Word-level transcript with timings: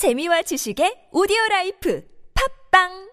재미와 0.00 0.40
지식의 0.48 1.12
오디오 1.12 1.36
라이프. 1.50 2.00
팝빵 2.32 3.09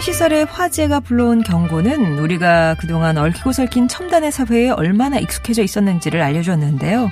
한 0.00 0.02
통신시설의 0.02 0.46
화재가 0.46 1.00
불러온 1.00 1.42
경고는 1.42 2.18
우리가 2.20 2.74
그동안 2.80 3.18
얽히고 3.18 3.52
설킨 3.52 3.86
첨단의 3.86 4.32
사회에 4.32 4.70
얼마나 4.70 5.18
익숙해져 5.18 5.62
있었는지를 5.62 6.22
알려줬는데요. 6.22 7.10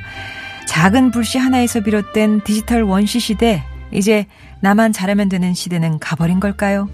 작은 0.67 1.11
불씨 1.11 1.37
하나에서 1.37 1.81
비롯된 1.81 2.45
디지털 2.45 2.83
원시 2.83 3.21
시대, 3.21 3.63
이제 3.93 4.25
나만 4.61 4.95
잘하면 4.95 5.29
되는 5.29 5.53
시대는 5.53 5.99
가버린 5.99 6.41
걸까요? 6.41 6.89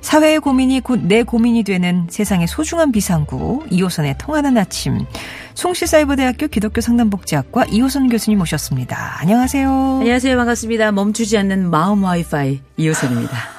사회의 0.00 0.40
고민이 0.40 0.80
곧 0.80 1.00
내 1.02 1.22
고민이 1.22 1.64
되는 1.64 2.06
세상의 2.08 2.46
소중한 2.46 2.90
비상구, 2.90 3.66
이호선의 3.70 4.16
통하는 4.16 4.56
아침. 4.56 5.04
송실사이버대학교 5.52 6.46
기독교 6.46 6.80
상담복지학과 6.80 7.66
이호선 7.66 8.08
교수님 8.08 8.38
모셨습니다. 8.38 9.18
안녕하세요. 9.20 9.98
안녕하세요. 10.00 10.34
반갑습니다. 10.34 10.92
멈추지 10.92 11.36
않는 11.36 11.68
마음 11.68 12.04
와이파이 12.04 12.62
이호선입니다. 12.78 13.55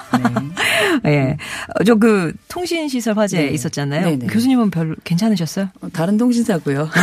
네. 1.04 1.04
예. 1.06 1.38
저 1.86 1.96
그 1.96 2.34
통신 2.48 2.88
시설 2.90 3.18
화재 3.18 3.38
네. 3.40 3.48
있었잖아요. 3.50 4.06
네네. 4.06 4.28
교수님은 4.28 4.70
별로 4.72 4.96
괜찮으셨어요? 5.04 5.70
어, 5.82 5.88
다른 5.92 6.18
통신사고요. 6.18 6.90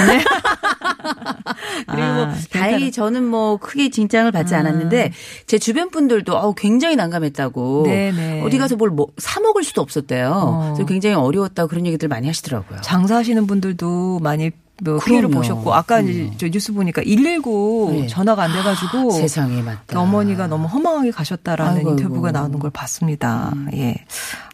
그리고 1.87 2.03
뭐 2.15 2.25
아, 2.27 2.35
다행히 2.51 2.91
저는 2.93 3.25
뭐 3.25 3.57
크게 3.59 3.91
진장을 3.91 4.31
받지 4.33 4.55
않았는데 4.55 5.13
제 5.47 5.59
주변 5.59 5.91
분들도 5.91 6.37
어우 6.37 6.55
굉장히 6.55 6.97
난감했다고 6.97 7.85
네네. 7.87 8.43
어디 8.43 8.59
가서 8.59 8.77
뭘 8.77 8.91
뭐 8.91 9.07
사 9.19 9.41
먹을 9.41 9.65
수도 9.65 9.81
없었대요. 9.83 10.31
어. 10.33 10.73
그래서 10.75 10.87
굉장히 10.87 11.17
어려웠다고 11.17 11.69
그런 11.69 11.87
얘기들 11.87 12.09
많이 12.09 12.27
하시더라고요. 12.27 12.81
장사하시는 12.81 13.47
분들도 13.47 14.21
많이 14.21 14.51
뭐 14.83 14.99
피해를. 14.99 15.29
보셨고 15.31 15.73
아까 15.73 16.01
이제 16.01 16.31
저 16.37 16.49
뉴스 16.49 16.73
보니까 16.73 17.01
119 17.03 17.89
네. 17.93 18.07
전화가 18.09 18.43
안 18.43 18.53
돼가지고 18.53 19.13
세상에 19.13 19.63
맞다. 19.63 19.83
그 19.87 19.99
어머니가 19.99 20.49
너무 20.49 20.67
허망하게 20.67 21.13
가셨다라는 21.13 21.77
아이고, 21.79 21.91
인터뷰가 21.91 22.29
아이고. 22.29 22.29
음. 22.29 22.33
나오는 22.33 22.59
걸 22.59 22.71
봤습니다. 22.71 23.53
예. 23.75 23.95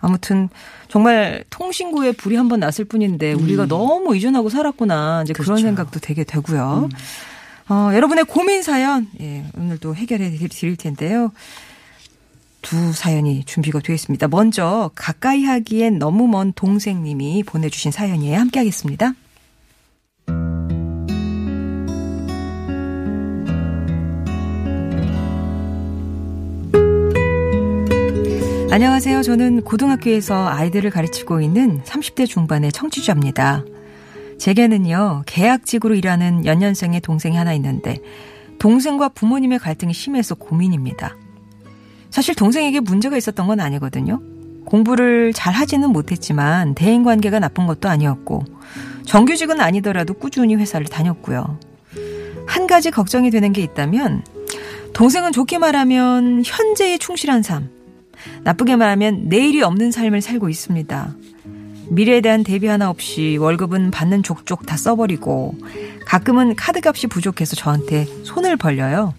아무튼 0.01 0.49
정말 0.89 1.45
통신구에 1.51 2.13
불이 2.13 2.37
한 2.37 2.49
번 2.49 2.61
났을 2.61 2.85
뿐인데 2.85 3.33
우리가 3.33 3.67
너무 3.67 4.13
의존하고 4.15 4.51
살았구나 4.51 5.23
이제 5.25 5.33
그런 5.33 5.45
음. 5.45 5.47
그렇죠. 5.47 5.63
음. 5.63 5.69
생각도 5.69 6.01
되게 6.01 6.25
되고요. 6.25 6.89
어, 7.71 7.91
여러분의 7.95 8.25
고민 8.25 8.63
사연 8.63 9.07
예, 9.21 9.45
오늘도 9.57 9.95
해결해 9.95 10.31
드릴 10.49 10.77
텐데요. 10.77 11.33
두 12.63 12.93
사연이 12.93 13.43
준비가 13.45 13.81
되어 13.81 13.95
있습니다. 13.95 14.29
먼저 14.29 14.91
가까이 14.95 15.45
하기엔 15.45 15.99
너무 15.99 16.27
먼 16.29 16.53
동생님이 16.53 17.43
보내주신 17.45 17.91
사연이에요. 17.91 18.39
함께하겠습니다. 18.39 19.15
안녕하세요. 28.73 29.23
저는 29.23 29.63
고등학교에서 29.63 30.47
아이들을 30.47 30.91
가르치고 30.91 31.41
있는 31.41 31.83
30대 31.83 32.29
중반의 32.29 32.71
청취자입니다. 32.71 33.65
제게는요, 34.39 35.25
계약직으로 35.27 35.97
일하는 35.97 36.47
연년생의 36.47 37.01
동생이 37.01 37.37
하나 37.37 37.53
있는데, 37.55 37.99
동생과 38.61 39.09
부모님의 39.09 39.59
갈등이 39.59 39.93
심해서 39.93 40.37
고민입니다. 40.37 41.17
사실 42.11 42.37
동생에게 42.37 42.79
문제가 42.79 43.17
있었던 43.17 43.49
건 43.49 43.59
아니거든요. 43.59 44.23
공부를 44.67 45.33
잘 45.33 45.53
하지는 45.53 45.91
못했지만 45.91 46.77
대인 46.77 47.03
관계가 47.03 47.41
나쁜 47.41 47.67
것도 47.67 47.89
아니었고 47.89 48.45
정규직은 49.05 49.61
아니더라도 49.61 50.15
꾸준히 50.15 50.55
회사를 50.55 50.87
다녔고요. 50.87 51.59
한 52.47 52.67
가지 52.69 52.93
걱정이 52.93 53.31
되는 53.31 53.53
게 53.53 53.63
있다면 53.63 54.23
동생은 54.93 55.33
좋게 55.33 55.59
말하면 55.59 56.43
현재에 56.45 56.99
충실한 56.99 57.43
삶, 57.43 57.69
나쁘게 58.43 58.77
말하면 58.77 59.29
내일이 59.29 59.63
없는 59.63 59.91
삶을 59.91 60.21
살고 60.21 60.49
있습니다. 60.49 61.15
미래에 61.91 62.21
대한 62.21 62.45
대비 62.45 62.67
하나 62.67 62.89
없이 62.89 63.37
월급은 63.39 63.91
받는 63.91 64.23
족족 64.23 64.65
다 64.65 64.77
써버리고 64.77 65.57
가끔은 66.07 66.55
카드값이 66.55 67.09
부족해서 67.09 67.57
저한테 67.57 68.07
손을 68.25 68.57
벌려요. 68.57 69.15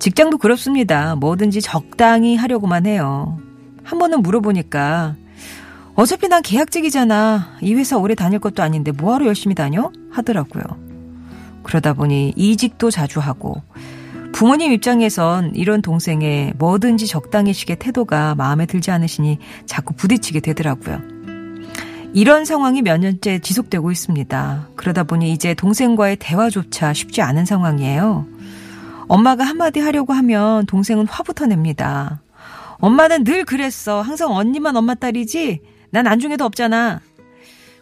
직장도 0.00 0.38
그렇습니다. 0.38 1.14
뭐든지 1.14 1.60
적당히 1.60 2.36
하려고만 2.36 2.86
해요. 2.86 3.38
한 3.84 3.98
번은 3.98 4.22
물어보니까 4.22 5.14
어차피 5.94 6.28
난 6.28 6.42
계약직이잖아. 6.42 7.58
이 7.62 7.74
회사 7.74 7.96
오래 7.96 8.14
다닐 8.14 8.40
것도 8.40 8.62
아닌데 8.62 8.90
뭐하러 8.90 9.26
열심히 9.26 9.54
다녀? 9.54 9.92
하더라고요. 10.10 10.62
그러다 11.62 11.94
보니 11.94 12.34
이직도 12.36 12.90
자주 12.90 13.20
하고 13.20 13.62
부모님 14.34 14.72
입장에선 14.72 15.54
이런 15.54 15.80
동생의 15.80 16.54
뭐든지 16.56 17.06
적당히식의 17.06 17.76
태도가 17.76 18.34
마음에 18.34 18.66
들지 18.66 18.90
않으시니 18.90 19.38
자꾸 19.64 19.94
부딪히게 19.94 20.40
되더라고요. 20.40 21.00
이런 22.14 22.44
상황이 22.44 22.82
몇 22.82 22.98
년째 22.98 23.38
지속되고 23.38 23.92
있습니다. 23.92 24.70
그러다 24.74 25.04
보니 25.04 25.30
이제 25.30 25.54
동생과의 25.54 26.16
대화조차 26.16 26.92
쉽지 26.92 27.22
않은 27.22 27.44
상황이에요. 27.44 28.26
엄마가 29.06 29.44
한마디 29.44 29.78
하려고 29.78 30.12
하면 30.14 30.66
동생은 30.66 31.06
화부터 31.06 31.46
냅니다. 31.46 32.20
엄마는 32.78 33.22
늘 33.22 33.44
그랬어. 33.44 34.02
항상 34.02 34.32
언니만 34.32 34.76
엄마 34.76 34.96
딸이지? 34.96 35.60
난 35.90 36.08
안중에도 36.08 36.44
없잖아. 36.44 37.00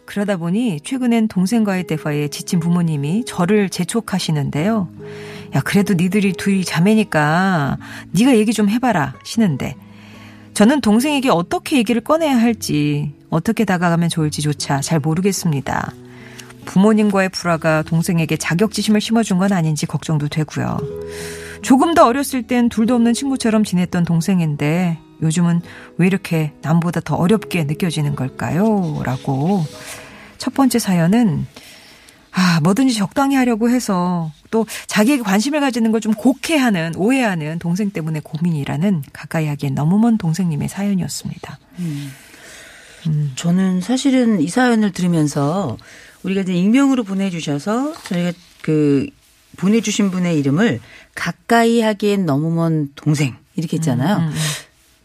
그러다 0.05 0.37
보니 0.37 0.81
최근엔 0.81 1.29
동생과의 1.29 1.87
대화에 1.87 2.27
지친 2.27 2.59
부모님이 2.59 3.23
저를 3.25 3.69
재촉하시는데요. 3.69 4.89
야 5.55 5.61
그래도 5.61 5.93
니들이 5.93 6.33
둘이 6.33 6.63
자매니까 6.65 7.77
네가 8.11 8.35
얘기 8.35 8.53
좀 8.53 8.69
해봐라 8.69 9.13
시는데 9.23 9.75
저는 10.53 10.81
동생에게 10.81 11.29
어떻게 11.29 11.77
얘기를 11.77 12.01
꺼내야 12.01 12.39
할지 12.39 13.13
어떻게 13.29 13.65
다가가면 13.65 14.09
좋을지조차 14.09 14.81
잘 14.81 14.99
모르겠습니다. 14.99 15.91
부모님과의 16.65 17.29
불화가 17.29 17.81
동생에게 17.83 18.37
자격지심을 18.37 19.01
심어준 19.01 19.37
건 19.37 19.51
아닌지 19.51 19.85
걱정도 19.85 20.27
되고요. 20.27 20.77
조금 21.61 21.93
더 21.93 22.05
어렸을 22.05 22.43
땐 22.43 22.69
둘도 22.69 22.95
없는 22.95 23.13
친구처럼 23.13 23.63
지냈던 23.63 24.05
동생인데 24.05 24.99
요즘은 25.21 25.61
왜 25.97 26.07
이렇게 26.07 26.53
남보다 26.61 26.99
더 26.99 27.15
어렵게 27.15 27.63
느껴지는 27.63 28.15
걸까요? 28.15 29.01
라고 29.03 29.63
첫 30.37 30.53
번째 30.53 30.77
사연은 30.79 31.47
아, 32.35 32.59
뭐든지 32.61 32.95
적당히 32.95 33.35
하려고 33.35 33.69
해서 33.69 34.31
또 34.51 34.65
자기에게 34.87 35.21
관심을 35.23 35.59
가지는 35.59 35.91
걸 35.91 35.99
좀 36.01 36.13
곡해하는, 36.13 36.95
오해하는 36.95 37.59
동생 37.59 37.91
때문에 37.91 38.19
고민이라는 38.23 39.03
가까이 39.13 39.47
하기엔 39.47 39.75
너무 39.75 39.99
먼 39.99 40.17
동생님의 40.17 40.67
사연이었습니다. 40.67 41.59
저는 43.35 43.81
사실은 43.81 44.41
이 44.41 44.47
사연을 44.47 44.91
들으면서 44.91 45.77
우리가 46.23 46.41
이제 46.41 46.53
익명으로 46.53 47.03
보내주셔서 47.03 47.93
저희가 48.03 48.31
그 48.61 49.07
보내주신 49.57 50.09
분의 50.09 50.39
이름을 50.39 50.79
가까이 51.15 51.81
하기엔 51.81 52.25
너무 52.25 52.49
먼 52.51 52.89
동생 52.95 53.35
이렇게 53.55 53.77
했잖아요. 53.77 54.17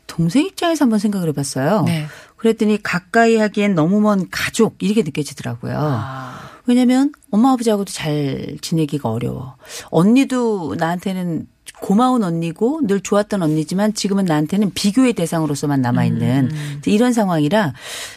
동생 0.06 0.46
입장에서 0.46 0.84
한번 0.84 0.98
생각을 0.98 1.28
해봤어요. 1.28 1.82
네. 1.86 2.06
그랬더니 2.36 2.82
가까이 2.82 3.36
하기엔 3.36 3.74
너무 3.74 4.00
먼 4.00 4.28
가족 4.30 4.76
이렇게 4.80 5.02
느껴지더라고요. 5.02 6.37
왜냐면 6.68 7.12
엄마 7.30 7.52
아버지하고도 7.52 7.90
잘 7.90 8.58
지내기가 8.60 9.10
어려워. 9.10 9.56
언니도 9.90 10.76
나한테는 10.78 11.46
고마운 11.80 12.24
언니고 12.24 12.80
늘 12.84 13.00
좋았던 13.00 13.42
언니지만 13.42 13.94
지금은 13.94 14.24
나한테는 14.24 14.72
비교의 14.74 15.12
대상으로서만 15.12 15.80
남아있는 15.80 16.50
이런 16.86 17.12
상황이라 17.12 17.72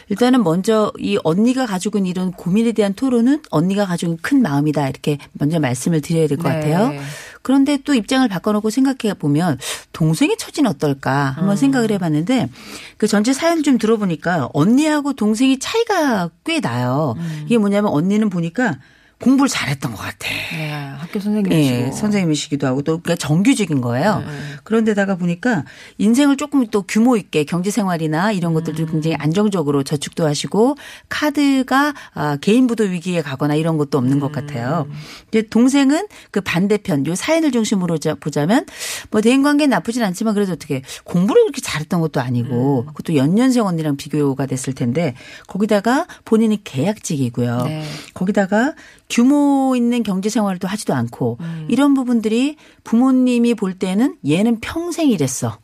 일단은 0.08 0.42
먼저 0.42 0.92
이 0.98 1.18
언니가 1.22 1.64
가지고 1.66 1.98
있는 1.98 2.10
이런 2.10 2.32
고민에 2.32 2.72
대한 2.72 2.92
토론은 2.92 3.42
언니가 3.50 3.86
가지고 3.86 4.12
있는 4.12 4.22
큰 4.22 4.42
마음이다 4.42 4.88
이렇게 4.88 5.18
먼저 5.34 5.60
말씀을 5.60 6.00
드려야 6.00 6.26
될것 6.26 6.44
네. 6.44 6.52
같아요. 6.60 7.00
그런데 7.42 7.78
또 7.84 7.94
입장을 7.94 8.26
바꿔놓고 8.28 8.70
생각해 8.70 9.14
보면 9.14 9.58
동생의 9.92 10.36
처지는 10.36 10.70
어떨까 10.70 11.32
한번 11.36 11.56
생각을 11.56 11.90
해봤는데 11.90 12.48
그 12.96 13.06
전체 13.06 13.32
사연 13.32 13.62
좀 13.62 13.78
들어보니까 13.78 14.50
언니하고 14.52 15.12
동생이 15.12 15.58
차이가 15.58 16.30
꽤 16.44 16.60
나요. 16.60 17.16
이게 17.46 17.58
뭐냐면 17.58 17.90
언니는 17.92 18.30
보니까 18.30 18.78
공부를 19.22 19.48
잘했던 19.48 19.92
것 19.92 19.98
같아. 19.98 20.28
네, 20.50 20.70
학교 20.98 21.20
선생님이시고. 21.20 21.76
예, 21.86 21.90
선생님이시기도 21.92 22.66
하고 22.66 22.82
또 22.82 22.98
그러니까 23.00 23.14
정규직인 23.24 23.80
거예요. 23.80 24.22
그런데다가 24.64 25.14
보니까 25.16 25.64
인생을 25.98 26.36
조금 26.36 26.66
또 26.66 26.82
규모 26.82 27.16
있게 27.16 27.44
경제 27.44 27.70
생활이나 27.70 28.32
이런 28.32 28.52
것들도 28.52 28.86
굉장히 28.86 29.14
안정적으로 29.16 29.84
저축도 29.84 30.26
하시고 30.26 30.76
카드가 31.08 31.94
아, 32.14 32.36
개인 32.40 32.66
부도 32.66 32.84
위기에 32.84 33.22
가거나 33.22 33.54
이런 33.54 33.78
것도 33.78 33.96
없는 33.96 34.18
것 34.18 34.32
같아요. 34.32 34.88
이제 35.28 35.42
동생은 35.42 36.08
그 36.32 36.40
반대편 36.40 37.06
요 37.06 37.14
사연을 37.14 37.52
중심으로 37.52 37.98
자- 37.98 38.14
보자면 38.16 38.66
뭐 39.10 39.20
대인 39.20 39.42
관계는 39.44 39.70
나쁘진 39.70 40.02
않지만 40.02 40.34
그래도 40.34 40.52
어떻게 40.52 40.82
공부를 41.04 41.42
그렇게 41.44 41.60
잘했던 41.60 42.00
것도 42.00 42.20
아니고 42.20 42.86
그것도 42.86 43.14
연년생 43.16 43.64
언니랑 43.64 43.96
비교가 43.96 44.46
됐을 44.46 44.72
텐데 44.72 45.14
거기다가 45.46 46.06
본인이 46.24 46.62
계약직이고요. 46.64 47.62
네. 47.66 47.84
거기다가 48.14 48.74
규모 49.12 49.74
있는 49.76 50.02
경제 50.02 50.30
생활도 50.30 50.66
하지도 50.66 50.94
않고 50.94 51.38
이런 51.68 51.92
부분들이 51.92 52.56
부모님이 52.82 53.54
볼 53.54 53.74
때는 53.74 54.16
얘는 54.26 54.60
평생 54.60 55.10
이랬어. 55.10 55.58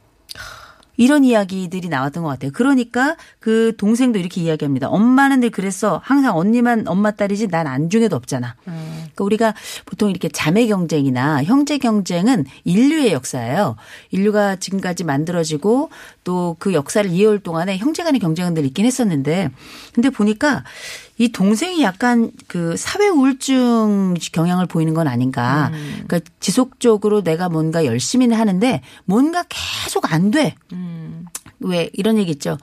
이런 1.01 1.23
이야기들이 1.23 1.89
나왔던 1.89 2.25
것 2.25 2.29
같아요. 2.29 2.51
그러니까 2.53 3.17
그 3.39 3.73
동생도 3.79 4.19
이렇게 4.19 4.41
이야기합니다. 4.41 4.89
엄마는 4.89 5.39
늘 5.39 5.51
그랬어. 5.51 6.01
항상 6.03 6.37
언니만 6.37 6.89
엄마 6.89 7.13
딸이지 7.13 7.47
난 7.49 7.69
안중에도 7.69 8.17
없잖아. 8.17 8.57
그러니까 8.65 9.25
우리가 9.25 9.55
보통 9.87 10.11
이렇게 10.11 10.29
자매 10.29 10.67
경쟁이나 10.67 11.45
형제 11.45 11.79
경쟁은 11.79 12.47
인류의 12.65 13.13
역사예요. 13.13 13.77
인류가 14.11 14.57
지금까지 14.57 15.05
만들어지고 15.05 15.91
또 16.25 16.57
그 16.59 16.75
역사를 16.75 17.09
이해할 17.09 17.39
동안에 17.39 17.79
형제 17.79 18.03
간의 18.03 18.19
경쟁은 18.21 18.55
늘 18.55 18.65
있긴 18.65 18.85
했었는데 18.85 19.51
근데 19.95 20.11
보니까 20.11 20.65
이 21.19 21.31
동생이 21.31 21.83
약간 21.83 22.31
그 22.47 22.77
사회 22.77 23.09
우울증 23.09 24.15
경향을 24.33 24.67
보이는 24.67 24.95
건 24.95 25.09
아닌가. 25.09 25.71
그러니까 26.07 26.21
지속적으로 26.41 27.23
내가 27.23 27.49
뭔가 27.49 27.85
열심히는 27.85 28.37
하는데 28.37 28.81
뭔가 29.05 29.45
계속 29.49 30.13
안 30.13 30.31
돼. 30.31 30.55
왜 31.61 31.91
이런 31.93 32.19
얘기 32.19 32.31
있죠. 32.33 32.57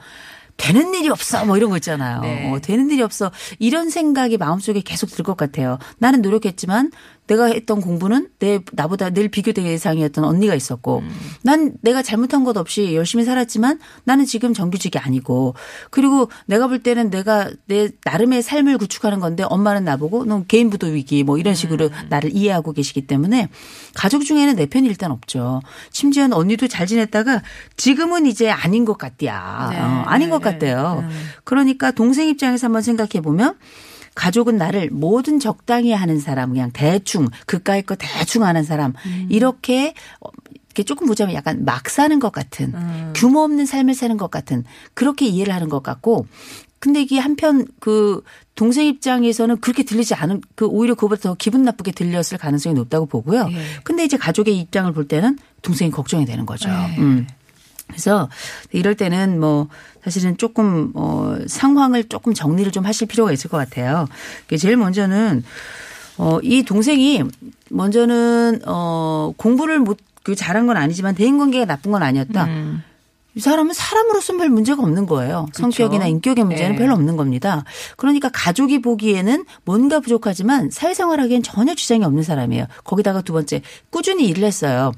되는 0.56 0.94
일이 0.94 1.10
없어 1.10 1.44
뭐 1.44 1.58
이런 1.58 1.68
거 1.68 1.76
있잖아요. 1.76 2.20
네. 2.22 2.50
어, 2.50 2.58
되는 2.60 2.88
일이 2.90 3.02
없어 3.02 3.30
이런 3.58 3.90
생각이 3.90 4.38
마음속에 4.38 4.80
계속 4.80 5.10
들 5.10 5.22
것 5.22 5.36
같아요. 5.36 5.78
나는 5.98 6.22
노력했지만 6.22 6.92
내가 7.26 7.46
했던 7.46 7.80
공부는 7.80 8.28
내 8.38 8.60
나보다 8.72 9.10
늘 9.10 9.28
비교 9.28 9.52
대상이었던 9.52 10.24
언니가 10.24 10.54
있었고 10.54 11.02
난 11.42 11.74
내가 11.80 12.02
잘못한 12.02 12.44
것 12.44 12.56
없이 12.56 12.94
열심히 12.94 13.24
살았지만 13.24 13.80
나는 14.04 14.24
지금 14.24 14.54
정규직이 14.54 14.98
아니고 14.98 15.54
그리고 15.90 16.30
내가 16.46 16.68
볼 16.68 16.82
때는 16.82 17.10
내가 17.10 17.50
내 17.66 17.88
나름의 18.04 18.42
삶을 18.42 18.78
구축하는 18.78 19.20
건데 19.20 19.44
엄마는 19.48 19.84
나보고 19.84 20.24
너 20.24 20.44
개인 20.46 20.70
부도 20.70 20.86
위기 20.86 21.24
뭐 21.24 21.38
이런 21.38 21.54
식으로 21.54 21.90
나를 22.08 22.34
이해하고 22.34 22.72
계시기 22.72 23.06
때문에 23.06 23.48
가족 23.94 24.24
중에는 24.24 24.56
내 24.56 24.66
편이 24.66 24.86
일단 24.86 25.10
없죠. 25.10 25.62
심지어는 25.90 26.36
언니도 26.36 26.68
잘 26.68 26.86
지냈다가 26.86 27.42
지금은 27.76 28.26
이제 28.26 28.50
아닌 28.50 28.84
것 28.84 28.98
같디야. 28.98 29.68
네. 29.70 29.80
어, 29.80 30.04
아닌 30.06 30.30
것 30.30 30.40
같대요. 30.40 31.04
그러니까 31.44 31.90
동생 31.90 32.28
입장에서 32.28 32.66
한번 32.66 32.82
생각해 32.82 33.20
보면 33.22 33.56
가족은 34.16 34.56
나를 34.56 34.90
뭐든 34.90 35.38
적당히 35.38 35.92
하는 35.92 36.18
사람, 36.18 36.50
그냥 36.50 36.72
대충 36.72 37.28
그까이 37.46 37.82
거 37.82 37.94
대충 37.94 38.42
하는 38.42 38.64
사람 38.64 38.94
이렇게 39.28 39.94
어, 40.20 40.28
이렇게 40.76 40.82
조금 40.82 41.06
보자면 41.06 41.34
약간 41.36 41.64
막 41.64 41.88
사는 41.88 42.18
것 42.18 42.32
같은 42.32 42.74
규모 43.14 43.40
없는 43.40 43.64
삶을 43.64 43.94
사는 43.94 44.16
것 44.16 44.30
같은 44.30 44.64
그렇게 44.94 45.26
이해를 45.26 45.54
하는 45.54 45.68
것 45.68 45.82
같고 45.82 46.26
근데 46.78 47.00
이게 47.00 47.18
한편 47.18 47.66
그 47.80 48.22
동생 48.54 48.86
입장에서는 48.86 49.60
그렇게 49.60 49.82
들리지 49.82 50.14
않은 50.14 50.42
그 50.54 50.66
오히려 50.66 50.94
그보다 50.94 51.22
더 51.22 51.34
기분 51.34 51.62
나쁘게 51.62 51.92
들렸을 51.92 52.38
가능성이 52.38 52.74
높다고 52.74 53.06
보고요. 53.06 53.48
예. 53.50 53.56
근데 53.84 54.04
이제 54.04 54.16
가족의 54.16 54.58
입장을 54.58 54.92
볼 54.92 55.08
때는 55.08 55.38
동생이 55.62 55.90
걱정이 55.90 56.26
되는 56.26 56.46
거죠. 56.46 56.68
음. 56.98 57.26
그래서 57.86 58.28
이럴 58.72 58.94
때는 58.94 59.40
뭐 59.40 59.68
사실은 60.02 60.36
조금 60.36 60.92
어 60.94 61.36
상황을 61.46 62.04
조금 62.04 62.34
정리를 62.34 62.70
좀 62.72 62.84
하실 62.84 63.06
필요가 63.08 63.32
있을 63.32 63.50
것 63.50 63.56
같아요. 63.56 64.06
제일 64.58 64.76
먼저는 64.76 65.44
어이 66.18 66.62
동생이 66.62 67.22
먼저는 67.70 68.62
어 68.66 69.32
공부를 69.36 69.78
못 69.80 69.98
그 70.26 70.34
잘한 70.34 70.66
건 70.66 70.76
아니지만 70.76 71.14
대인 71.14 71.38
관계가 71.38 71.66
나쁜 71.66 71.92
건 71.92 72.02
아니었다. 72.02 72.46
이 73.36 73.40
사람은 73.40 73.74
사람으로서는 73.74 74.38
별 74.38 74.48
문제가 74.48 74.82
없는 74.82 75.04
거예요. 75.04 75.46
성격이나 75.52 76.06
인격의 76.06 76.42
문제는 76.44 76.72
네. 76.72 76.76
별로 76.78 76.94
없는 76.94 77.18
겁니다. 77.18 77.64
그러니까 77.98 78.30
가족이 78.32 78.80
보기에는 78.80 79.44
뭔가 79.66 80.00
부족하지만 80.00 80.70
사회생활하기엔 80.70 81.42
전혀 81.42 81.74
지장이 81.74 82.02
없는 82.02 82.22
사람이에요. 82.22 82.64
거기다가 82.84 83.20
두 83.20 83.34
번째 83.34 83.60
꾸준히 83.90 84.26
일을 84.28 84.42
했어요. 84.42 84.92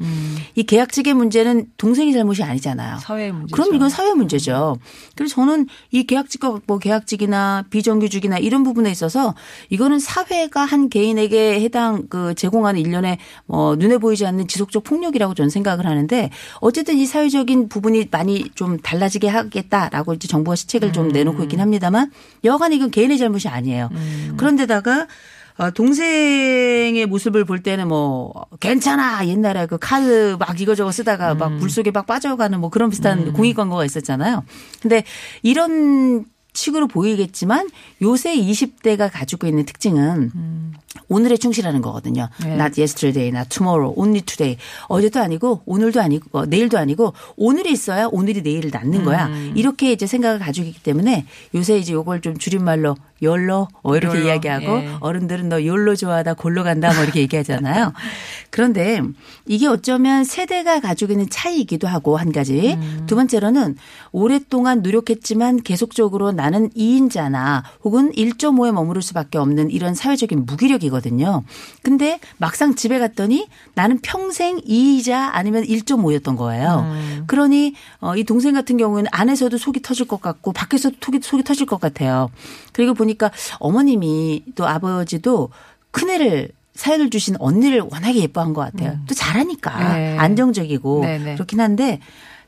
이 0.54 0.62
계약직의 0.62 1.14
문제는 1.14 1.66
동생이 1.78 2.12
잘못이 2.12 2.44
아니잖아요. 2.44 2.98
사회 3.00 3.32
문제죠. 3.32 3.56
그럼 3.56 3.74
이건 3.74 3.88
사회 3.88 4.14
문제죠. 4.14 4.78
그래서 5.16 5.34
저는 5.34 5.66
이 5.90 6.04
계약직과 6.04 6.60
뭐 6.68 6.78
계약직이나 6.78 7.64
비정규직이나 7.70 8.38
이런 8.38 8.62
부분에 8.62 8.88
있어서 8.92 9.34
이거는 9.68 9.98
사회가 9.98 10.64
한 10.64 10.88
개인에게 10.88 11.60
해당 11.60 12.06
그 12.08 12.36
제공하는 12.36 12.80
일련의 12.80 13.18
뭐 13.46 13.74
눈에 13.74 13.98
보이지 13.98 14.24
않는 14.26 14.46
지속적 14.46 14.84
폭력이라고 14.84 15.34
저는 15.34 15.50
생각을 15.50 15.86
하는데 15.86 16.30
어쨌든 16.60 16.98
이 16.98 17.04
사회적인 17.04 17.68
부분이 17.68 18.06
많이 18.12 18.27
좀 18.54 18.78
달라지게 18.78 19.28
하겠다라고 19.28 20.14
이제 20.14 20.28
정부가 20.28 20.54
시책을 20.56 20.92
좀 20.92 21.08
내놓고 21.08 21.42
있긴 21.44 21.60
합니다만 21.60 22.10
여간 22.44 22.72
이건 22.72 22.90
개인의 22.90 23.18
잘못이 23.18 23.48
아니에요. 23.48 23.90
그런데다가 24.36 25.06
어, 25.58 25.70
동생의 25.72 27.06
모습을 27.06 27.44
볼 27.44 27.62
때는 27.64 27.88
뭐 27.88 28.32
괜찮아 28.60 29.26
옛날에 29.26 29.66
그 29.66 29.76
카드 29.78 30.36
막 30.38 30.60
이거저거 30.60 30.92
쓰다가 30.92 31.34
막 31.34 31.50
물 31.58 31.68
속에 31.70 31.90
막 31.90 32.06
빠져가는 32.06 32.60
뭐 32.60 32.70
그런 32.70 32.90
비슷한 32.90 33.32
공익 33.32 33.56
광고가 33.56 33.84
있었잖아요. 33.84 34.44
근데 34.80 35.02
이런 35.42 36.24
식으로 36.58 36.88
보이겠지만 36.88 37.68
요새 38.02 38.36
20대가 38.36 39.08
가지고 39.10 39.46
있는 39.46 39.64
특징은 39.64 40.32
오늘에 41.08 41.36
충실하는 41.36 41.80
거거든요. 41.80 42.28
네. 42.42 42.54
Not 42.54 42.80
yesterday, 42.80 43.28
not 43.28 43.48
tomorrow, 43.48 43.94
only 43.96 44.20
today. 44.22 44.58
어제도 44.88 45.20
아니고 45.20 45.62
오늘도 45.66 46.00
아니고 46.00 46.38
어, 46.38 46.46
내일도 46.46 46.76
아니고 46.78 47.14
오늘이 47.36 47.72
있어야 47.72 48.08
오늘이 48.10 48.42
내일을 48.42 48.70
낳는 48.72 49.04
거야. 49.04 49.28
이렇게 49.54 49.92
이제 49.92 50.06
생각을 50.06 50.38
가지고 50.38 50.66
있기 50.68 50.82
때문에 50.82 51.26
요새 51.54 51.78
이제 51.78 51.92
요걸 51.92 52.20
좀 52.20 52.36
줄임말로 52.36 52.96
열로 53.22 53.68
어 53.82 53.96
이렇게 53.96 54.18
열로, 54.18 54.26
이야기하고 54.28 54.66
예. 54.66 54.90
어른들은 55.00 55.48
너 55.48 55.64
욜로 55.64 55.96
좋아하다 55.96 56.34
골로 56.34 56.64
간다 56.64 56.92
뭐 56.92 57.02
이렇게 57.02 57.20
얘기하잖아요. 57.20 57.92
그런데 58.50 59.02
이게 59.46 59.66
어쩌면 59.66 60.24
세대가 60.24 60.80
가지고 60.80 61.12
있는 61.12 61.28
차이이기도 61.28 61.86
하고 61.88 62.16
한 62.16 62.32
가지. 62.32 62.78
두 63.06 63.14
번째로는 63.16 63.76
오랫동안 64.12 64.82
노력했지만 64.82 65.62
계속적으로 65.62 66.32
나는 66.32 66.70
2인자나 66.70 67.62
혹은 67.84 68.12
1.5에 68.12 68.72
머무를 68.72 69.02
수밖에 69.02 69.38
없는 69.38 69.70
이런 69.70 69.94
사회적인 69.94 70.46
무기력이거든요. 70.46 71.42
근데 71.82 72.20
막상 72.38 72.74
집에 72.74 72.98
갔더니 72.98 73.48
나는 73.74 73.98
평생 74.02 74.58
2이자 74.60 75.30
아니면 75.32 75.64
1.5였던 75.64 76.36
거예요. 76.36 76.86
그러니 77.26 77.74
어, 78.00 78.16
이 78.16 78.24
동생 78.24 78.54
같은 78.54 78.76
경우에는 78.76 79.08
안에서도 79.12 79.56
속이 79.56 79.82
터질 79.82 80.06
것 80.06 80.20
같고 80.20 80.52
밖에서도 80.52 80.96
속이, 81.00 81.20
속이 81.22 81.44
터질 81.44 81.66
것 81.66 81.80
같아요. 81.80 82.30
그리고 82.78 82.94
보니까 82.94 83.32
어머님이 83.58 84.44
또 84.54 84.68
아버지도 84.68 85.50
큰애를 85.90 86.50
사연을 86.76 87.10
주신 87.10 87.34
언니를 87.40 87.80
워낙에 87.80 88.20
예뻐한 88.20 88.54
것 88.54 88.60
같아요. 88.60 88.96
또 89.08 89.16
잘하니까 89.16 89.94
네. 89.96 90.16
안정적이고 90.16 91.00
네네. 91.00 91.34
그렇긴 91.34 91.58
한데 91.60 91.98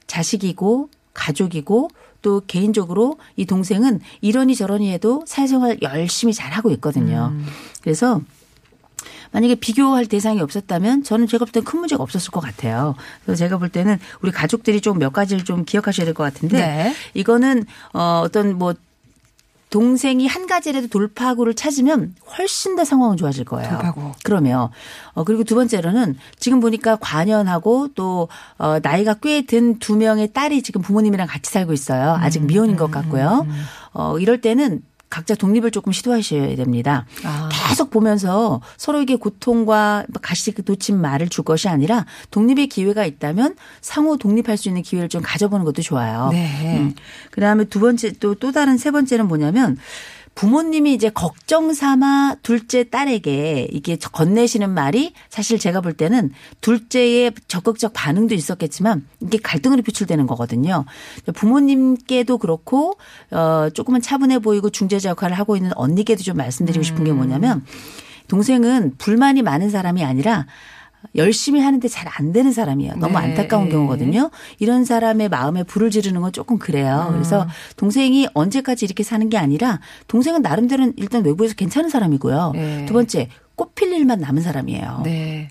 자식이고 0.07 0.89
가족이고 1.15 1.91
또 2.23 2.43
개인적으로 2.47 3.19
이 3.35 3.45
동생은 3.45 3.99
이러니 4.21 4.55
저러니 4.55 4.93
해도 4.93 5.25
사회생활 5.27 5.79
열심히 5.83 6.33
잘하고 6.33 6.71
있거든요. 6.75 7.33
그래서 7.83 8.21
만약에 9.33 9.57
비교할 9.57 10.07
대상이 10.07 10.41
없었다면 10.41 11.03
저는 11.03 11.27
제가 11.27 11.45
볼땐큰 11.47 11.81
문제가 11.81 12.05
없었을 12.05 12.31
것 12.31 12.39
같아요. 12.39 12.95
그래서 13.25 13.39
제가 13.39 13.59
볼 13.59 13.69
때는 13.69 13.99
우리 14.23 14.31
가족들이 14.31 14.81
좀 14.81 14.99
몇 14.99 15.13
가지를 15.13 15.45
좀 15.45 15.65
기억하셔야 15.65 16.05
될 16.05 16.15
것 16.15 16.23
같은데 16.23 16.57
네. 16.59 16.95
이거는 17.15 17.65
어 17.95 18.23
어떤 18.25 18.57
뭐 18.59 18.75
동생이 19.71 20.27
한 20.27 20.47
가지라도 20.47 20.89
돌파구를 20.89 21.55
찾으면 21.55 22.15
훨씬 22.37 22.75
더 22.77 22.85
상황은 22.85 23.17
좋아질 23.17 23.45
거예요. 23.45 23.69
돌파구. 23.71 24.13
그러면 24.25 24.69
어 25.15 25.25
그리고 25.25 25.45
두 25.45 25.55
번째로는 25.55 26.17
지금 26.39 26.61
보니까 26.61 26.97
관연하고 26.97 27.89
또 27.95 28.29
어, 28.59 28.79
나이가 28.83 29.15
꽤 29.15 29.43
든 29.47 29.79
두 29.79 29.97
명의 29.97 30.33
딸이 30.33 30.63
지금 30.63 30.83
부모님이랑 30.83 31.27
같이 31.29 31.51
살고 31.51 31.73
있어요. 31.73 32.15
음, 32.17 32.23
아직 32.23 32.43
미혼인 32.45 32.77
것 32.77 32.91
같고요. 32.91 33.47
어 33.93 34.19
이럴 34.19 34.41
때는 34.41 34.83
각자 35.11 35.35
독립을 35.35 35.73
조금 35.73 35.93
시도하셔야 35.93 36.55
됩니다. 36.55 37.05
아. 37.25 37.49
계속 37.69 37.91
보면서 37.91 38.61
서로에게 38.77 39.17
고통과 39.17 40.05
가시 40.23 40.55
놓친 40.65 41.01
말을 41.01 41.29
줄 41.29 41.45
것이 41.45 41.69
아니라 41.69 42.07
독립의 42.31 42.69
기회가 42.69 43.05
있다면 43.05 43.57
상호 43.81 44.17
독립할 44.17 44.57
수 44.57 44.69
있는 44.69 44.83
기회를 44.83 45.09
좀 45.09 45.21
가져보는 45.23 45.65
것도 45.65 45.83
좋아요. 45.83 46.31
네. 46.31 46.79
음. 46.79 46.95
그다음에 47.33 47.65
두 47.65 47.81
번째 47.81 48.13
또또 48.13 48.53
다른 48.53 48.79
세 48.79 48.93
번째는 48.93 49.27
뭐냐면 49.27 49.77
부모님이 50.41 50.95
이제 50.95 51.11
걱정 51.11 51.75
삼아 51.75 52.37
둘째 52.43 52.89
딸에게 52.89 53.69
이게 53.73 53.97
건네시는 53.97 54.71
말이 54.71 55.13
사실 55.29 55.59
제가 55.59 55.83
볼 55.83 55.93
때는 55.93 56.33
둘째의 56.63 57.33
적극적 57.47 57.93
반응도 57.93 58.35
있었겠지만 58.35 59.07
이게 59.21 59.37
갈등으로 59.37 59.83
표출되는 59.83 60.27
거거든요. 60.27 60.87
부모님께도 61.35 62.39
그렇고 62.39 62.97
어 63.31 63.69
조금은 63.75 64.01
차분해 64.01 64.39
보이고 64.39 64.71
중재자 64.71 65.11
역할을 65.11 65.39
하고 65.39 65.57
있는 65.57 65.73
언니께도 65.77 66.23
좀 66.23 66.39
말씀드리고 66.39 66.85
싶은 66.85 67.05
게 67.05 67.13
뭐냐면 67.13 67.63
동생은 68.29 68.95
불만이 68.97 69.43
많은 69.43 69.69
사람이 69.69 70.03
아니라 70.03 70.47
열심히 71.17 71.61
하는데 71.61 71.87
잘 71.89 72.11
안 72.21 72.33
되는 72.33 72.53
사람이에요. 72.53 72.95
너무 72.97 73.19
네. 73.19 73.27
안타까운 73.27 73.69
경우거든요. 73.69 74.31
이런 74.59 74.85
사람의 74.85 75.29
마음에 75.29 75.63
불을 75.63 75.91
지르는 75.91 76.21
건 76.21 76.33
조금 76.33 76.59
그래요. 76.59 77.07
음. 77.09 77.13
그래서 77.15 77.47
동생이 77.77 78.27
언제까지 78.35 78.85
이렇게 78.85 79.03
사는 79.03 79.29
게 79.29 79.39
아니라 79.39 79.81
동생은 80.09 80.43
나름대로는 80.43 80.95
일단 80.97 81.25
외부에서 81.25 81.55
괜찮은 81.55 81.89
사람이고요. 81.89 82.53
네. 82.55 82.87
두 82.87 82.93
번째 82.93 83.29
꽃필 83.55 83.93
일만 83.93 84.21
남은 84.21 84.43
사람이에요. 84.43 85.03
네. 85.05 85.51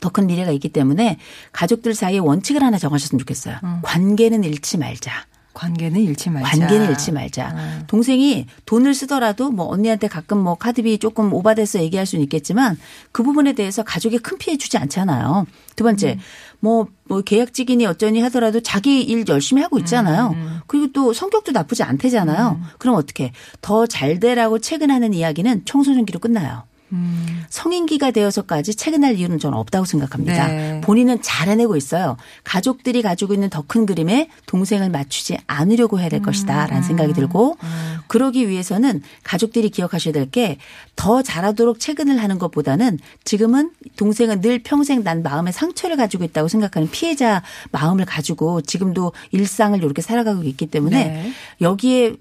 더큰 0.00 0.26
미래가 0.26 0.50
있기 0.52 0.70
때문에 0.70 1.18
가족들 1.52 1.94
사이에 1.94 2.18
원칙을 2.18 2.62
하나 2.62 2.78
정하셨으면 2.78 3.18
좋겠어요. 3.20 3.56
음. 3.62 3.78
관계는 3.82 4.44
잃지 4.44 4.78
말자. 4.78 5.12
관계는 5.52 6.00
잃지 6.00 6.30
말자. 6.30 6.48
관계는 6.48 6.90
잃지 6.90 7.12
말자. 7.12 7.48
음. 7.56 7.84
동생이 7.86 8.46
돈을 8.66 8.94
쓰더라도 8.94 9.50
뭐 9.50 9.66
언니한테 9.66 10.06
가끔 10.08 10.38
뭐 10.38 10.54
카드비 10.54 10.98
조금 10.98 11.32
오바돼서 11.32 11.80
얘기할 11.80 12.06
수는 12.06 12.22
있겠지만 12.24 12.78
그 13.12 13.22
부분에 13.22 13.52
대해서 13.52 13.82
가족에 13.82 14.18
큰 14.18 14.38
피해 14.38 14.56
주지 14.56 14.78
않잖아요. 14.78 15.46
두 15.76 15.84
번째, 15.84 16.18
뭐, 16.60 16.86
뭐 17.04 17.22
계약직이니 17.22 17.86
어쩌니 17.86 18.20
하더라도 18.22 18.60
자기 18.60 19.02
일 19.02 19.24
열심히 19.28 19.62
하고 19.62 19.78
있잖아요. 19.78 20.34
그리고 20.66 20.92
또 20.92 21.12
성격도 21.12 21.52
나쁘지 21.52 21.82
않대잖아요. 21.82 22.60
그럼 22.78 22.94
어떻게 22.96 23.32
더 23.60 23.86
잘 23.86 24.20
되라고 24.20 24.58
퇴근하는 24.58 25.14
이야기는 25.14 25.64
청소년기로 25.64 26.20
끝나요. 26.20 26.62
음. 26.92 27.42
성인기가 27.48 28.10
되어서까지 28.10 28.76
퇴근할 28.76 29.16
이유는 29.16 29.38
저는 29.38 29.56
없다고 29.56 29.84
생각합니다. 29.84 30.48
네. 30.48 30.80
본인은 30.82 31.22
잘 31.22 31.48
해내고 31.48 31.76
있어요. 31.76 32.16
가족들이 32.44 33.02
가지고 33.02 33.34
있는 33.34 33.48
더 33.50 33.60
큰 33.70 33.86
그림에 33.86 34.28
동생을 34.46 34.90
맞추지 34.90 35.38
않으려고 35.46 36.00
해야 36.00 36.08
될 36.08 36.22
것이다 36.22 36.66
라는 36.66 36.82
생각이 36.82 37.12
들고 37.12 37.56
그러기 38.08 38.48
위해서는 38.48 39.02
가족들이 39.22 39.70
기억하셔야 39.70 40.12
될 40.12 40.26
게 40.30 40.58
더 40.96 41.22
잘하도록 41.22 41.78
퇴근을 41.78 42.22
하는 42.22 42.38
것보다는 42.38 42.98
지금은 43.24 43.70
동생은 43.96 44.40
늘 44.42 44.58
평생 44.62 45.02
난 45.02 45.22
마음에 45.22 45.50
상처를 45.50 45.96
가지고 45.96 46.24
있다고 46.24 46.48
생각하는 46.48 46.90
피해자 46.90 47.42
마음을 47.72 48.04
가지고 48.04 48.60
지금도 48.60 49.12
일상을 49.30 49.78
이렇게 49.82 50.02
살아가고 50.02 50.42
있기 50.42 50.66
때문에 50.66 51.04
네. 51.08 51.32
여기에 51.60 52.16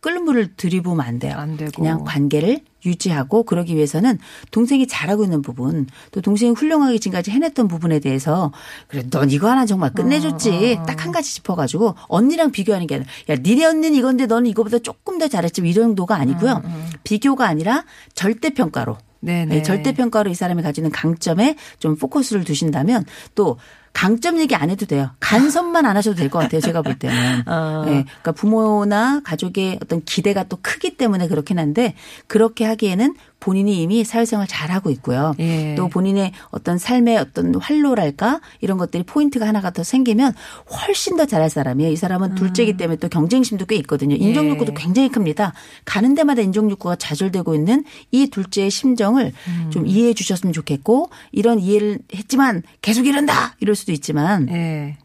끓는 0.00 0.24
물을 0.24 0.54
들이부으면 0.56 1.04
안 1.04 1.18
돼요. 1.18 1.34
안 1.36 1.56
되고. 1.56 1.70
그냥 1.72 2.04
관계를 2.04 2.60
유지하고 2.84 3.44
그러기 3.44 3.76
위해서는 3.76 4.18
동생이 4.50 4.86
잘하고 4.86 5.24
있는 5.24 5.42
부분 5.42 5.86
또 6.12 6.20
동생이 6.20 6.52
훌륭하게 6.52 6.98
지금까지 6.98 7.30
해냈던 7.30 7.68
부분에 7.68 7.98
대해서 8.00 8.52
그래 8.88 9.04
넌 9.10 9.30
이거 9.30 9.48
하나 9.50 9.66
정말 9.66 9.92
끝내줬지. 9.92 10.78
어, 10.80 10.86
딱한 10.86 11.12
가지 11.12 11.34
짚어가지고 11.34 11.94
언니랑 12.08 12.50
비교하는 12.50 12.86
게 12.86 12.96
아니라 12.96 13.10
야 13.28 13.36
니네 13.36 13.64
언니는 13.64 13.94
이건데 13.96 14.26
너는 14.26 14.50
이거보다 14.50 14.78
조금 14.78 15.18
더 15.18 15.28
잘했지. 15.28 15.60
이 15.64 15.74
정도가 15.74 16.16
아니고요. 16.16 16.62
비교가 17.04 17.46
아니라 17.46 17.84
절대 18.14 18.50
평가로. 18.50 18.96
네네. 19.20 19.56
네, 19.56 19.62
절대 19.62 19.92
평가로 19.92 20.30
이 20.30 20.34
사람이 20.34 20.62
가지는 20.62 20.90
강점에 20.90 21.56
좀 21.78 21.96
포커스를 21.96 22.44
두신다면 22.44 23.04
또 23.34 23.58
강점 23.92 24.38
얘기 24.38 24.54
안 24.54 24.70
해도 24.70 24.86
돼요. 24.86 25.10
간섭만 25.20 25.84
안 25.84 25.96
하셔도 25.96 26.16
될 26.16 26.30
것 26.30 26.38
같아요. 26.38 26.60
제가 26.60 26.80
볼 26.82 26.98
때는. 26.98 27.42
어. 27.48 27.82
네, 27.84 28.04
그러니까 28.04 28.32
부모나 28.32 29.20
가족의 29.24 29.78
어떤 29.82 30.02
기대가 30.04 30.44
또 30.44 30.58
크기 30.62 30.96
때문에 30.96 31.28
그렇긴 31.28 31.58
한데 31.58 31.94
그렇게 32.26 32.64
하기에는 32.64 33.14
본인이 33.40 33.82
이미 33.82 34.04
사회생활 34.04 34.46
잘하고 34.46 34.90
있고요. 34.90 35.34
예. 35.40 35.74
또 35.74 35.88
본인의 35.88 36.32
어떤 36.50 36.78
삶의 36.78 37.16
어떤 37.16 37.54
활로랄까 37.54 38.40
이런 38.60 38.78
것들이 38.78 39.02
포인트가 39.02 39.48
하나가 39.48 39.70
더 39.70 39.82
생기면 39.82 40.34
훨씬 40.70 41.16
더 41.16 41.24
잘할 41.24 41.50
사람이에요. 41.50 41.90
이 41.90 41.96
사람은 41.96 42.34
둘째이기 42.34 42.76
때문에 42.76 42.98
또 42.98 43.08
경쟁심도 43.08 43.66
꽤 43.66 43.76
있거든요. 43.76 44.14
인정욕구도 44.14 44.72
음. 44.72 44.76
예. 44.78 44.82
굉장히 44.82 45.08
큽니다. 45.08 45.54
가는 45.84 46.14
데마다 46.14 46.42
인정욕구가 46.42 46.96
좌절되고 46.96 47.54
있는 47.54 47.84
이 48.10 48.28
둘째의 48.28 48.70
심정을 48.70 49.32
음. 49.48 49.70
좀 49.70 49.86
이해해 49.86 50.12
주셨으면 50.12 50.52
좋겠고 50.52 51.10
이런 51.32 51.58
이해를 51.58 51.98
했지만 52.14 52.62
계속 52.82 53.06
이런다 53.06 53.56
이럴 53.60 53.74
수도 53.74 53.92
있지만 53.92 54.48
예. 54.50 54.98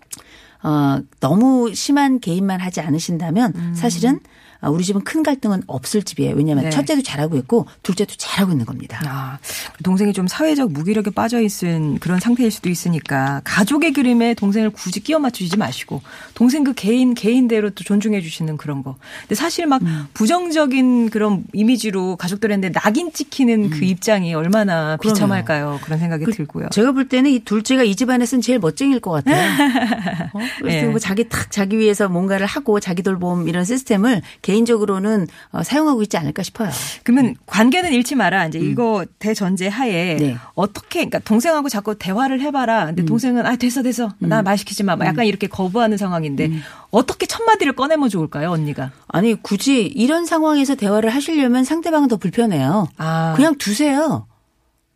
어, 0.62 1.00
너무 1.20 1.74
심한 1.76 2.20
개인만 2.20 2.60
하지 2.60 2.82
않으신다면 2.82 3.54
음. 3.56 3.74
사실은 3.76 4.16
아, 4.16 4.35
우리 4.70 4.84
집은 4.84 5.04
큰 5.04 5.24
갈등은 5.24 5.64
없을 5.68 6.04
집이에요. 6.04 6.36
왜냐하면 6.36 6.66
네. 6.66 6.70
첫째도 6.70 7.04
잘하고 7.04 7.38
있고 7.38 7.68
둘째도 7.84 8.16
잘하고 8.18 8.52
있는 8.52 8.66
겁니다. 8.66 9.00
아, 9.06 9.38
동생이 9.84 10.14
좀 10.14 10.28
사회적 10.28 10.72
무기력에 10.72 11.12
빠져 11.12 11.42
있은 11.42 12.00
그런 12.00 12.20
상태일 12.20 12.52
수도 12.52 12.70
있으니까 12.70 13.42
가족의 13.44 13.94
그림에 13.94 14.34
동생을 14.34 14.72
굳이 14.72 15.00
끼워 15.00 15.20
맞추지 15.20 15.58
마시고 15.58 16.02
동생 16.34 16.64
그 16.64 16.74
개인 16.74 17.14
개인대로 17.14 17.70
또 17.72 17.84
존중해 17.84 18.22
주시는 18.22 18.58
그런 18.58 18.84
거. 18.84 18.96
근데 19.22 19.36
사실 19.36 19.68
막 19.68 19.82
음. 19.84 20.08
부정적인 20.14 21.10
그런 21.10 21.44
이미지로 21.54 22.16
가족들한테 22.16 22.72
낙인 22.72 23.12
찍히는 23.14 23.70
그 23.70 23.86
입장이 23.86 24.34
얼마나 24.34 24.94
음. 24.94 24.98
그럼요. 24.98 25.14
비참할까요? 25.14 25.80
그런 25.84 26.00
생각이 26.00 26.26
그 26.26 26.32
들고요. 26.32 26.70
제가 26.72 26.92
볼 26.92 27.08
때는 27.08 27.32
이 27.32 27.40
둘째가 27.40 27.84
이 27.84 27.96
집안에서는 27.96 28.42
제일 28.42 28.60
멋쟁일 28.60 29.00
것 29.00 29.12
같아요. 29.12 29.36
어? 30.34 30.40
그래서 30.60 30.78
예. 30.78 30.90
뭐 30.90 31.00
자기 31.00 31.30
탁 31.30 31.52
자기 31.52 31.78
위해서 31.78 32.10
뭔가를 32.10 32.46
하고 32.46 32.80
자기 32.80 33.04
돌봄 33.04 33.48
이런 33.48 33.64
시스템을 33.64 34.22
개 34.42 34.55
인적으로는 34.56 35.28
어, 35.52 35.64
사용하고 35.64 36.02
있지 36.04 36.18
않을까 36.18 36.42
싶어요. 36.44 36.70
그러면 37.04 37.36
관계는 37.46 37.92
잃지 37.94 38.16
마라. 38.16 38.48
이제 38.48 38.60
이거 38.60 39.06
대전제 39.20 39.68
하에 39.68 40.14
음. 40.16 40.18
네. 40.18 40.32
음. 40.34 40.38
어떻게 40.56 41.00
그러니까 41.00 41.20
동생하고 41.20 41.70
자꾸 41.70 41.98
대화를 41.98 42.42
해봐라. 42.42 42.86
근데 42.88 43.06
동생은 43.06 43.46
아 43.46 43.56
됐어 43.56 43.82
됐어 43.84 44.12
나 44.20 44.42
말 44.42 44.58
시키지 44.58 44.84
마. 44.84 44.96
막 44.96 45.06
약간 45.08 45.26
이렇게 45.26 45.48
거부하는 45.48 45.98
상황인데 45.98 46.46
음. 46.48 46.62
어떻게 46.92 47.26
첫 47.26 47.44
마디를 47.44 47.74
꺼내면 47.74 48.10
좋을까요, 48.10 48.52
언니가? 48.52 48.92
아니 49.08 49.36
굳이 49.42 49.82
이런 49.84 50.26
상황에서 50.26 50.76
대화를 50.76 51.10
하시려면 51.14 51.64
상대방은 51.64 52.08
더 52.08 52.18
불편해요. 52.18 52.88
아. 52.98 53.34
그냥 53.36 53.56
두세요. 53.58 54.28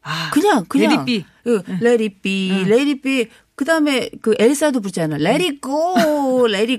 아, 0.02 0.30
그냥 0.32 0.66
그냥 0.70 0.92
let 2.62 2.82
it 2.90 3.02
be. 3.02 3.28
그다음에 3.60 4.10
그 4.22 4.36
엘사도 4.40 4.80
부르잖아요. 4.80 5.28
It 5.28 5.60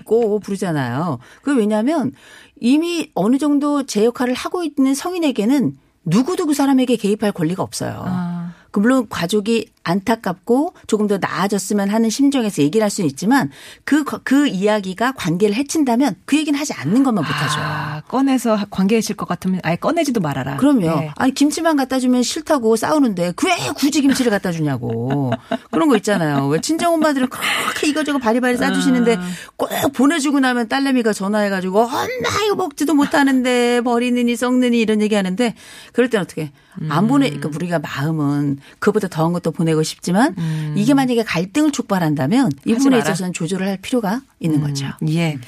go 0.02 0.38
부르잖아요. 0.38 1.18
그 1.42 1.54
왜냐하면 1.54 2.12
이미 2.58 3.10
어느 3.14 3.37
정도 3.37 3.82
제 3.82 4.06
역할을 4.06 4.32
하고 4.32 4.64
있는 4.64 4.94
성인에게는 4.94 5.76
누구도 6.06 6.46
그 6.46 6.54
사람에게 6.54 6.96
개입할 6.96 7.32
권리가 7.32 7.62
없어요. 7.62 8.02
아. 8.06 8.54
그 8.70 8.80
물론 8.80 9.06
가족이 9.10 9.68
안타깝고 9.84 10.75
조금 10.87 11.06
더 11.06 11.18
나아졌으면 11.18 11.88
하는 11.90 12.10
심정에서 12.10 12.62
얘기를 12.62 12.82
할 12.82 12.90
수는 12.90 13.08
있지만 13.10 13.50
그, 13.84 14.04
그 14.04 14.46
이야기가 14.49 15.12
관계를 15.12 15.54
해친다면 15.54 16.16
그 16.25 16.37
얘기는 16.37 16.58
하지 16.58 16.72
않는 16.72 17.02
것만 17.02 17.25
못하죠. 17.25 17.60
아, 17.60 18.02
꺼내서 18.08 18.58
관계해질 18.70 19.16
것 19.16 19.26
같으면 19.28 19.60
아예 19.62 19.76
꺼내지도 19.76 20.20
말아라. 20.20 20.56
그럼요. 20.56 20.80
네. 20.80 21.10
아니 21.16 21.34
김치만 21.34 21.76
갖다 21.76 21.99
주면 21.99 22.22
싫다고 22.22 22.76
싸우는데 22.76 23.32
그 23.37 23.50
왜 23.50 23.56
굳이 23.76 24.00
김치를 24.00 24.30
갖다 24.30 24.52
주냐고 24.52 25.32
그런 25.70 25.88
거 25.88 25.96
있잖아요. 25.96 26.46
왜 26.46 26.60
친정 26.60 26.94
엄마들은 26.94 27.28
그렇게 27.28 27.88
이거저거 27.88 28.18
바리바리 28.18 28.56
싸주시는데 28.56 29.18
꼭 29.56 29.68
보내주고 29.94 30.38
나면 30.40 30.68
딸내미가 30.68 31.12
전화해가지고 31.12 31.80
엄마 31.80 32.06
이거 32.46 32.54
먹지도 32.54 32.94
못하는데 32.94 33.80
버리느니 33.80 34.37
썩느니 34.37 34.80
이런 34.80 35.00
얘기하는데 35.02 35.54
그럴 35.92 36.08
땐 36.10 36.20
어떻게 36.20 36.52
안 36.88 37.08
보내? 37.08 37.26
그러니까 37.28 37.50
우리가 37.52 37.78
마음은 37.80 38.58
그보다 38.78 39.08
더한 39.08 39.32
것도 39.32 39.50
보내 39.50 39.69
고 39.74 39.82
싶지만 39.82 40.34
이게 40.76 40.94
만약에 40.94 41.22
갈등을 41.24 41.72
촉발한다면 41.72 42.50
이 42.64 42.74
부분에 42.74 42.96
마라. 42.98 43.08
있어서는 43.10 43.32
조절을 43.32 43.66
할 43.68 43.76
필요가 43.78 44.20
있는 44.38 44.60
거죠. 44.60 44.86
예. 45.08 45.38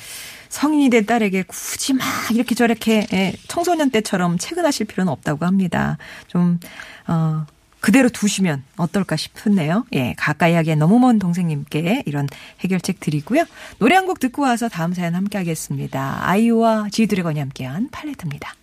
성인이 0.48 0.90
된 0.90 1.06
딸에게 1.06 1.44
굳이 1.44 1.94
막 1.94 2.04
이렇게 2.30 2.54
저렇게 2.54 3.06
예, 3.14 3.32
청소년 3.48 3.88
때처럼 3.90 4.36
체근하실 4.36 4.86
필요는 4.86 5.10
없다고 5.10 5.46
합니다. 5.46 5.96
좀, 6.26 6.60
어, 7.08 7.46
그대로 7.80 8.10
두시면 8.10 8.62
어떨까 8.76 9.16
싶네요. 9.16 9.84
예, 9.94 10.14
가까이 10.18 10.52
하기엔 10.54 10.78
너무 10.78 10.98
먼 10.98 11.18
동생님께 11.18 12.02
이런 12.06 12.28
해결책 12.60 13.00
드리고요. 13.00 13.44
노래 13.78 13.96
한 13.96 14.06
곡 14.06 14.20
듣고 14.20 14.42
와서 14.42 14.68
다음 14.68 14.92
사연 14.92 15.14
함께 15.14 15.38
하겠습니다. 15.38 16.18
아이유와 16.28 16.88
지드래곤이 16.92 17.40
함께한 17.40 17.88
팔레트입니다. 17.90 18.54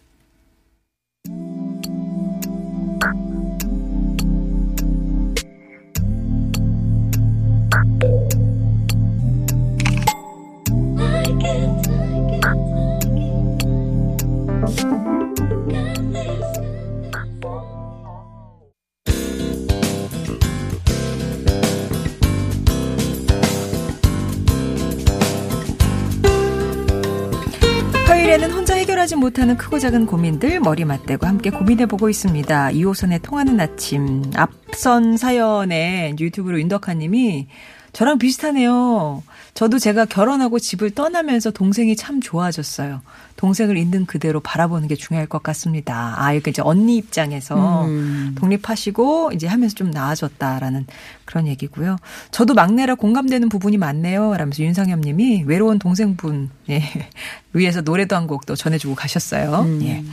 해결하지 28.80 29.16
못하는 29.16 29.58
크고 29.58 29.80
작은 29.80 30.06
고민들 30.06 30.60
머리 30.60 30.86
맞대고 30.86 31.26
함께 31.26 31.50
고민해보고 31.50 32.10
있습니다. 32.10 32.70
2호선의 32.70 33.24
통하는 33.24 33.60
아침. 33.60 34.24
앞선 34.36 35.18
사연에 35.18 36.14
유튜브로 36.20 36.60
윤덕하님이 36.60 37.48
저랑 37.92 38.20
비슷하네요. 38.20 39.24
저도 39.60 39.78
제가 39.78 40.06
결혼하고 40.06 40.58
집을 40.58 40.92
떠나면서 40.92 41.52
동생이 41.52 41.98
참 41.98 42.22
좋아졌어요. 42.22 43.02
동생을 43.36 43.76
있는 43.76 44.06
그대로 44.06 44.40
바라보는 44.40 44.88
게 44.88 44.96
중요할 44.96 45.28
것 45.28 45.44
같습니다. 45.44 46.16
아, 46.18 46.32
이렇게 46.32 46.52
이제 46.52 46.62
언니 46.64 46.96
입장에서 46.96 47.84
음. 47.84 48.36
독립하시고 48.40 49.32
이제 49.34 49.48
하면서 49.48 49.76
좀 49.76 49.92
나아졌다라는 49.92 50.88
그런 51.26 51.46
얘기고요. 51.46 51.98
저도 52.32 52.54
막내라 52.54 52.96
공감되는 52.96 53.50
부분이 53.50 53.76
많네요. 53.76 54.38
라면서 54.38 54.64
윤상엽 54.64 55.00
님이 55.00 55.44
외로운 55.46 55.78
동생분, 55.78 56.52
예. 56.70 56.82
위에서 57.52 57.82
노래도 57.82 58.16
한곡또 58.16 58.56
전해주고 58.56 58.96
가셨어요. 58.96 59.64
음. 59.64 59.82
예. 59.84 60.06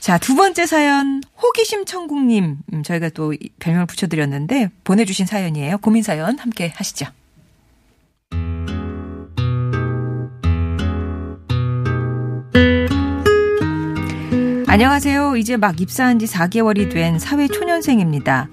자, 0.00 0.16
두 0.16 0.36
번째 0.36 0.64
사연, 0.64 1.22
호기심 1.42 1.84
천국님. 1.84 2.56
음, 2.72 2.82
저희가 2.82 3.10
또이 3.10 3.36
별명을 3.58 3.84
붙여드렸는데, 3.84 4.70
보내주신 4.84 5.26
사연이에요. 5.26 5.76
고민 5.76 6.02
사연 6.02 6.38
함께 6.38 6.72
하시죠. 6.74 7.08
안녕하세요. 14.74 15.36
이제 15.36 15.56
막 15.56 15.80
입사한 15.80 16.18
지 16.18 16.26
4개월이 16.26 16.92
된 16.92 17.20
사회 17.20 17.46
초년생입니다. 17.46 18.48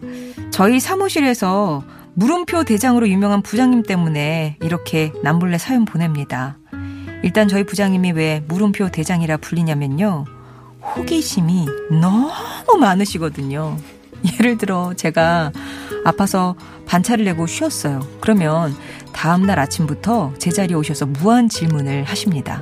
저희 0.51 0.79
사무실에서 0.79 1.83
물음표 2.13 2.63
대장으로 2.63 3.09
유명한 3.09 3.41
부장님 3.41 3.81
때문에 3.81 4.55
이렇게 4.61 5.11
남몰래 5.23 5.57
사연 5.57 5.83
보냅니다. 5.83 6.59
일단 7.23 7.47
저희 7.47 7.63
부장님이 7.63 8.11
왜 8.11 8.43
물음표 8.47 8.89
대장이라 8.89 9.37
불리냐면요. 9.37 10.25
호기심이 10.95 11.65
너무 11.99 12.29
많으시거든요. 12.79 13.77
예를 14.39 14.59
들어 14.59 14.93
제가 14.95 15.51
아파서 16.05 16.53
반차를 16.85 17.25
내고 17.25 17.47
쉬었어요. 17.47 17.99
그러면 18.19 18.75
다음날 19.11 19.57
아침부터 19.57 20.35
제자리에 20.37 20.75
오셔서 20.75 21.07
무한 21.07 21.49
질문을 21.49 22.03
하십니다. 22.03 22.61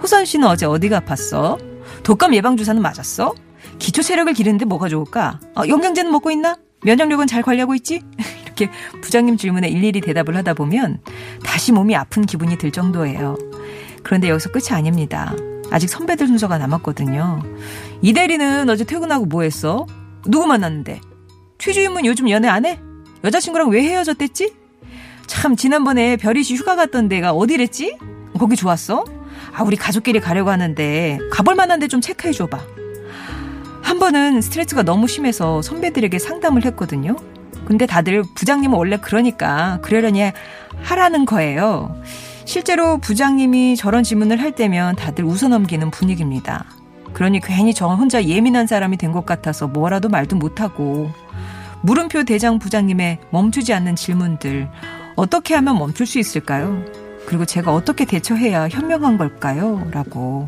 호선 0.00 0.24
씨는 0.24 0.46
어제 0.46 0.66
어디가 0.66 1.00
아팠어? 1.00 1.71
독감 2.02 2.34
예방 2.34 2.56
주사는 2.56 2.80
맞았어? 2.80 3.34
기초 3.78 4.02
체력을 4.02 4.32
기르는데 4.32 4.64
뭐가 4.64 4.88
좋을까? 4.88 5.40
어, 5.54 5.62
영양제는 5.66 6.10
먹고 6.10 6.30
있나? 6.30 6.56
면역력은 6.84 7.26
잘 7.26 7.42
관리하고 7.42 7.74
있지? 7.76 8.02
이렇게 8.44 8.68
부장님 9.00 9.36
질문에 9.36 9.68
일일이 9.68 10.00
대답을 10.00 10.36
하다 10.36 10.54
보면 10.54 11.00
다시 11.44 11.72
몸이 11.72 11.94
아픈 11.96 12.26
기분이 12.26 12.58
들 12.58 12.70
정도예요. 12.70 13.38
그런데 14.02 14.28
여기서 14.28 14.50
끝이 14.50 14.70
아닙니다. 14.70 15.34
아직 15.70 15.88
선배들 15.88 16.26
순서가 16.26 16.58
남았거든요. 16.58 17.42
이 18.02 18.12
대리는 18.12 18.68
어제 18.68 18.84
퇴근하고 18.84 19.26
뭐 19.26 19.42
했어? 19.42 19.86
누구 20.26 20.46
만났는데? 20.46 21.00
최주임은 21.58 22.04
요즘 22.04 22.28
연애 22.28 22.48
안 22.48 22.66
해? 22.66 22.78
여자친구랑 23.24 23.70
왜 23.70 23.82
헤어졌댔지? 23.84 24.54
참 25.28 25.56
지난번에 25.56 26.16
별이 26.16 26.42
씨 26.42 26.56
휴가 26.56 26.76
갔던 26.76 27.08
데가 27.08 27.32
어디랬지? 27.32 27.96
거기 28.38 28.56
좋았어? 28.56 29.04
아 29.54 29.62
우리 29.62 29.76
가족끼리 29.76 30.20
가려고 30.20 30.50
하는데 30.50 31.18
가볼 31.30 31.54
만한데 31.54 31.88
좀 31.88 32.00
체크해 32.00 32.32
줘봐. 32.32 32.58
한 33.82 33.98
번은 33.98 34.40
스트레스가 34.40 34.82
너무 34.82 35.06
심해서 35.08 35.60
선배들에게 35.62 36.18
상담을 36.18 36.64
했거든요. 36.66 37.16
근데 37.66 37.86
다들 37.86 38.22
부장님은 38.34 38.76
원래 38.76 38.96
그러니까 38.96 39.78
그러려니 39.82 40.32
하라는 40.82 41.26
거예요. 41.26 41.94
실제로 42.44 42.98
부장님이 42.98 43.76
저런 43.76 44.02
질문을 44.02 44.40
할 44.40 44.52
때면 44.52 44.96
다들 44.96 45.24
웃어넘기는 45.24 45.90
분위기입니다. 45.90 46.64
그러니 47.12 47.40
괜히 47.40 47.74
저 47.74 47.88
혼자 47.88 48.24
예민한 48.24 48.66
사람이 48.66 48.96
된 48.96 49.12
것 49.12 49.26
같아서 49.26 49.68
뭐라도 49.68 50.08
말도 50.08 50.36
못하고 50.36 51.10
물음표 51.82 52.24
대장 52.24 52.58
부장님의 52.58 53.18
멈추지 53.30 53.74
않는 53.74 53.96
질문들 53.96 54.68
어떻게 55.16 55.54
하면 55.54 55.78
멈출 55.78 56.06
수 56.06 56.18
있을까요? 56.18 56.82
그리고 57.32 57.46
제가 57.46 57.72
어떻게 57.72 58.04
대처해야 58.04 58.68
현명한 58.68 59.16
걸까요? 59.16 59.88
라고. 59.90 60.46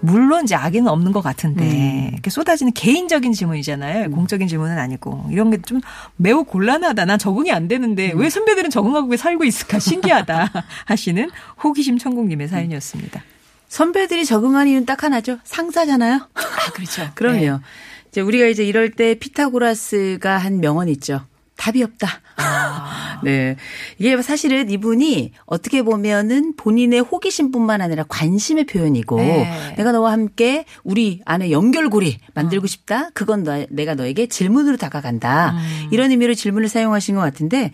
물론 0.00 0.44
이제 0.44 0.54
악의는 0.54 0.88
없는 0.88 1.12
것 1.12 1.20
같은데 1.20 2.08
이렇게 2.14 2.30
쏟아지는 2.30 2.72
개인적인 2.72 3.34
질문이잖아요. 3.34 4.10
공적인 4.12 4.48
질문은 4.48 4.78
아니고 4.78 5.26
이런 5.30 5.50
게 5.50 5.58
좀 5.66 5.82
매우 6.16 6.44
곤란하다. 6.44 7.04
난 7.04 7.18
적응이 7.18 7.52
안 7.52 7.68
되는데 7.68 8.12
왜 8.14 8.30
선배들은 8.30 8.70
적응하고 8.70 9.14
살고 9.18 9.44
있을까 9.44 9.78
신기하다 9.80 10.50
하시는 10.86 11.30
호기심 11.62 11.98
천국님의 11.98 12.48
사연이었습니다. 12.48 13.22
선배들이 13.68 14.24
적응한 14.24 14.66
이유는 14.68 14.86
딱 14.86 15.02
하나죠. 15.02 15.40
상사잖아요. 15.44 16.14
아 16.32 16.72
그렇죠. 16.72 17.06
그럼요. 17.14 17.60
이제 18.08 18.22
우리가 18.22 18.46
이제 18.46 18.64
이럴 18.64 18.92
때 18.92 19.14
피타고라스가 19.14 20.38
한 20.38 20.60
명언 20.60 20.88
있죠. 20.88 21.20
답이 21.58 21.82
없다. 21.82 22.08
네. 23.24 23.56
이게 23.98 24.20
사실은 24.22 24.70
이분이 24.70 25.32
어떻게 25.44 25.82
보면은 25.82 26.54
본인의 26.56 27.00
호기심뿐만 27.00 27.82
아니라 27.82 28.04
관심의 28.08 28.64
표현이고 28.64 29.16
네. 29.16 29.74
내가 29.76 29.92
너와 29.92 30.12
함께 30.12 30.64
우리 30.84 31.20
안에 31.26 31.50
연결고리 31.50 32.18
만들고 32.32 32.66
싶다. 32.66 33.10
그건 33.12 33.42
너, 33.42 33.66
내가 33.68 33.94
너에게 33.94 34.26
질문으로 34.26 34.76
다가간다. 34.76 35.58
이런 35.90 36.10
의미로 36.12 36.32
질문을 36.34 36.68
사용하신 36.68 37.16
것 37.16 37.20
같은데 37.20 37.72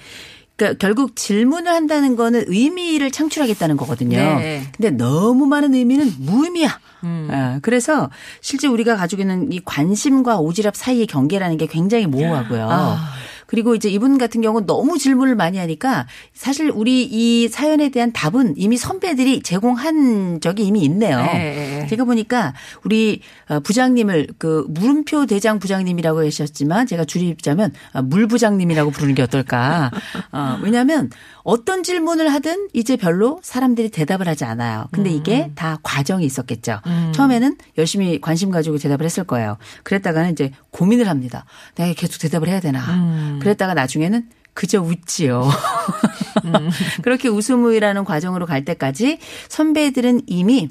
그러니까 0.57 0.79
결국 0.79 1.17
질문을 1.17 1.71
한다는 1.71 2.17
거는 2.17 2.45
의미를 2.47 3.11
창출하겠다는 3.11 3.77
거거든요. 3.77 4.17
네. 4.17 4.63
근데 4.77 4.91
너무 4.91 5.47
많은 5.47 5.75
의미는 5.75 6.11
무의미야. 6.19 6.81
음. 7.03 7.29
아, 7.31 7.59
그래서 7.61 8.09
실제 8.41 8.67
우리가 8.67 8.97
가지고 8.97 9.23
있는 9.23 9.53
이 9.53 9.61
관심과 9.65 10.39
오지랖 10.39 10.75
사이의 10.75 11.07
경계라는 11.07 11.59
게 11.59 11.67
굉장히 11.67 12.07
모호하고요. 12.07 12.69
아. 12.71 13.13
그리고 13.47 13.75
이제 13.75 13.89
이분 13.89 14.19
같은 14.19 14.41
경우는 14.41 14.67
너무 14.67 14.99
질문을 14.99 15.35
많이 15.35 15.59
하니까 15.59 16.07
사실 16.33 16.71
우리 16.71 17.05
이 17.05 17.49
사연에 17.49 17.89
대한 17.91 18.13
답은 18.13 18.55
이미 18.57 18.77
선배들이 18.77 19.43
제공한 19.43 20.41
적이 20.41 20.67
이미 20.67 20.83
있네요. 20.85 21.19
네. 21.19 21.87
제가 21.89 22.05
보니까 22.05 22.55
우리 22.85 23.21
어, 23.49 23.61
부장님을 23.61 24.29
그 24.39 24.65
물음표 24.69 25.27
대장 25.27 25.59
부장님이라고 25.59 26.27
하셨지만 26.27 26.87
제가 26.87 27.05
줄이자면 27.05 27.73
어, 27.93 28.03
물 28.03 28.27
부장님이라고 28.27 28.91
부르는 28.91 29.15
게 29.15 29.23
어떨까. 29.23 29.91
어, 30.33 30.59
왜냐하면 30.63 31.11
어떤 31.43 31.83
질문을 31.83 32.33
하든 32.33 32.69
이제 32.73 32.97
별로 32.97 33.39
사람들이 33.43 33.91
대답을 33.91 34.27
하지 34.27 34.45
않아요. 34.45 34.87
근데 34.93 35.11
이게 35.11 35.51
다 35.55 35.79
과정이 35.83 36.25
있었겠죠. 36.25 36.81
처음에는 37.13 37.57
열심히 37.77 38.21
관심 38.21 38.51
가지고 38.51 38.79
대답을 38.79 39.05
했을 39.05 39.25
거예요. 39.25 39.59
그랬다가는 39.83 40.33
이제 40.33 40.53
고민을 40.71 41.09
합니다. 41.09 41.45
내가 41.75 41.93
계속 41.93 42.19
대답을 42.19 42.49
해야 42.49 42.61
되나. 42.61 43.34
그랬다가 43.41 43.75
나중에는 43.75 44.29
그저 44.55 44.81
웃지요. 44.81 45.49
그렇게 47.03 47.29
웃음이라는 47.29 48.05
과정으로 48.05 48.47
갈 48.47 48.65
때까지 48.65 49.19
선배들은 49.49 50.23
이미 50.27 50.69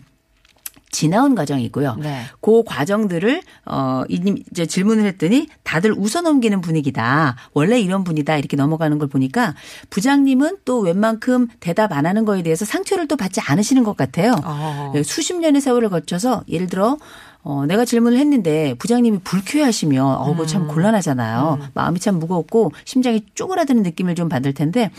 지나온 0.91 1.33
과정이고요. 1.33 1.95
네. 1.95 2.21
그 2.39 2.63
과정들을 2.63 3.41
어 3.65 4.03
이- 4.09 4.43
이제 4.51 4.67
질문을 4.67 5.05
했더니 5.05 5.47
다들 5.63 5.91
웃어 5.97 6.21
넘기는 6.21 6.61
분위기다. 6.61 7.35
원래 7.53 7.79
이런 7.79 8.03
분이다. 8.03 8.37
이렇게 8.37 8.55
넘어가는 8.55 8.99
걸 8.99 9.07
보니까 9.09 9.55
부장님은 9.89 10.57
또 10.65 10.81
웬만큼 10.81 11.47
대답 11.59 11.93
안 11.93 12.05
하는 12.05 12.25
거에 12.25 12.43
대해서 12.43 12.63
상처를 12.65 13.07
또 13.07 13.15
받지 13.17 13.41
않으시는 13.41 13.83
것 13.83 13.97
같아요. 13.97 14.35
어. 14.45 14.91
네, 14.93 15.01
수십 15.01 15.33
년의 15.39 15.61
세월을 15.61 15.89
거쳐서 15.89 16.43
예를 16.47 16.67
들어 16.67 16.97
어, 17.43 17.65
내가 17.65 17.83
질문을 17.83 18.17
했는데 18.17 18.73
부장님이 18.79 19.19
불쾌하시면 19.23 20.05
어, 20.05 20.25
그거 20.31 20.45
참 20.45 20.67
곤란하잖아요. 20.67 21.59
마음이 21.73 21.99
참 21.99 22.17
무겁고 22.19 22.71
심장이 22.85 23.23
쪼그라드는 23.35 23.83
느낌을 23.83 24.15
좀 24.15 24.29
받을 24.29 24.53
텐데 24.53 24.91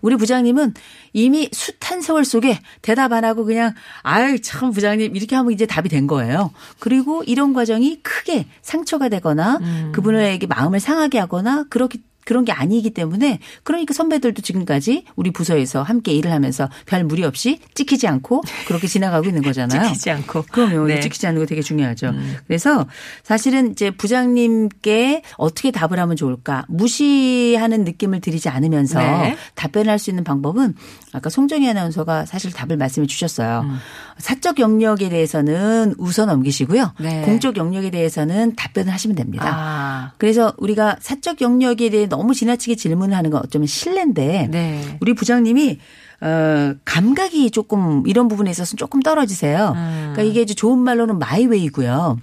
우리 0.00 0.16
부장님은 0.16 0.72
이미 1.12 1.50
숱한 1.52 2.00
세월 2.00 2.24
속에 2.24 2.58
대답 2.80 3.12
안 3.12 3.24
하고 3.24 3.44
그냥 3.44 3.74
아유 4.02 4.40
참 4.40 4.70
부장님 4.70 5.14
이렇게 5.14 5.36
하면 5.36 5.52
이제 5.52 5.66
답이 5.66 5.90
된 5.90 6.06
거예요. 6.06 6.52
그리고 6.78 7.22
이런 7.24 7.52
과정이 7.52 8.00
크게 8.02 8.46
상처가 8.62 9.10
되거나 9.10 9.58
그분에게 9.92 10.46
마음을 10.46 10.80
상하게 10.80 11.18
하거나 11.18 11.64
그렇게 11.68 11.98
그런 12.30 12.44
게 12.44 12.52
아니기 12.52 12.90
때문에 12.90 13.40
그러니까 13.64 13.92
선배들도 13.92 14.40
지금까지 14.40 15.04
우리 15.16 15.32
부서에서 15.32 15.82
함께 15.82 16.12
일을 16.12 16.30
하면서 16.30 16.68
별 16.86 17.02
무리 17.02 17.24
없이 17.24 17.58
찍히지 17.74 18.06
않고 18.06 18.42
그렇게 18.68 18.86
지나가고 18.86 19.26
있는 19.26 19.42
거잖아요. 19.42 19.82
찍히지 19.90 20.10
않고. 20.12 20.44
그럼요. 20.52 20.86
네. 20.86 21.00
찍히지 21.00 21.26
않는 21.26 21.40
거 21.40 21.46
되게 21.46 21.60
중요하죠. 21.60 22.14
그래서 22.46 22.86
사실은 23.24 23.72
이제 23.72 23.90
부장님께 23.90 25.22
어떻게 25.38 25.72
답을 25.72 25.98
하면 25.98 26.14
좋을까 26.14 26.66
무시하는 26.68 27.82
느낌을 27.82 28.20
들이지 28.20 28.48
않으면서 28.48 29.00
네. 29.00 29.36
답변할 29.56 29.98
수 29.98 30.10
있는 30.10 30.22
방법은 30.22 30.76
아까 31.12 31.30
송정희 31.30 31.68
아나운서가 31.68 32.26
사실 32.26 32.52
답을 32.52 32.76
말씀해 32.76 33.08
주셨어요. 33.08 33.62
음. 33.64 33.78
사적 34.18 34.60
영역에 34.60 35.08
대해서는 35.08 35.94
웃어 35.98 36.26
넘기시고요. 36.26 36.92
네. 37.00 37.22
공적 37.22 37.56
영역에 37.56 37.90
대해서는 37.90 38.54
답변을 38.54 38.92
하시면 38.92 39.16
됩니다. 39.16 39.50
아. 39.52 40.12
그래서 40.18 40.52
우리가 40.58 40.98
사적 41.00 41.40
영역에 41.40 41.90
대해 41.90 42.06
너무 42.06 42.19
지나치게 42.34 42.76
질문을 42.76 43.16
하는 43.16 43.30
건 43.30 43.42
어쩌면 43.44 43.66
실례인데 43.66 44.48
네. 44.50 44.98
우리 45.00 45.14
부장님이 45.14 45.78
어, 46.20 46.74
감각이 46.84 47.50
조금 47.50 48.02
이런 48.06 48.28
부분에 48.28 48.50
있어서 48.50 48.76
조금 48.76 49.00
떨어지세요. 49.00 49.72
그러니까 49.74 50.22
이게 50.22 50.42
이제 50.42 50.54
좋은 50.54 50.78
말로는 50.78 51.18
마이웨이고요. 51.18 52.18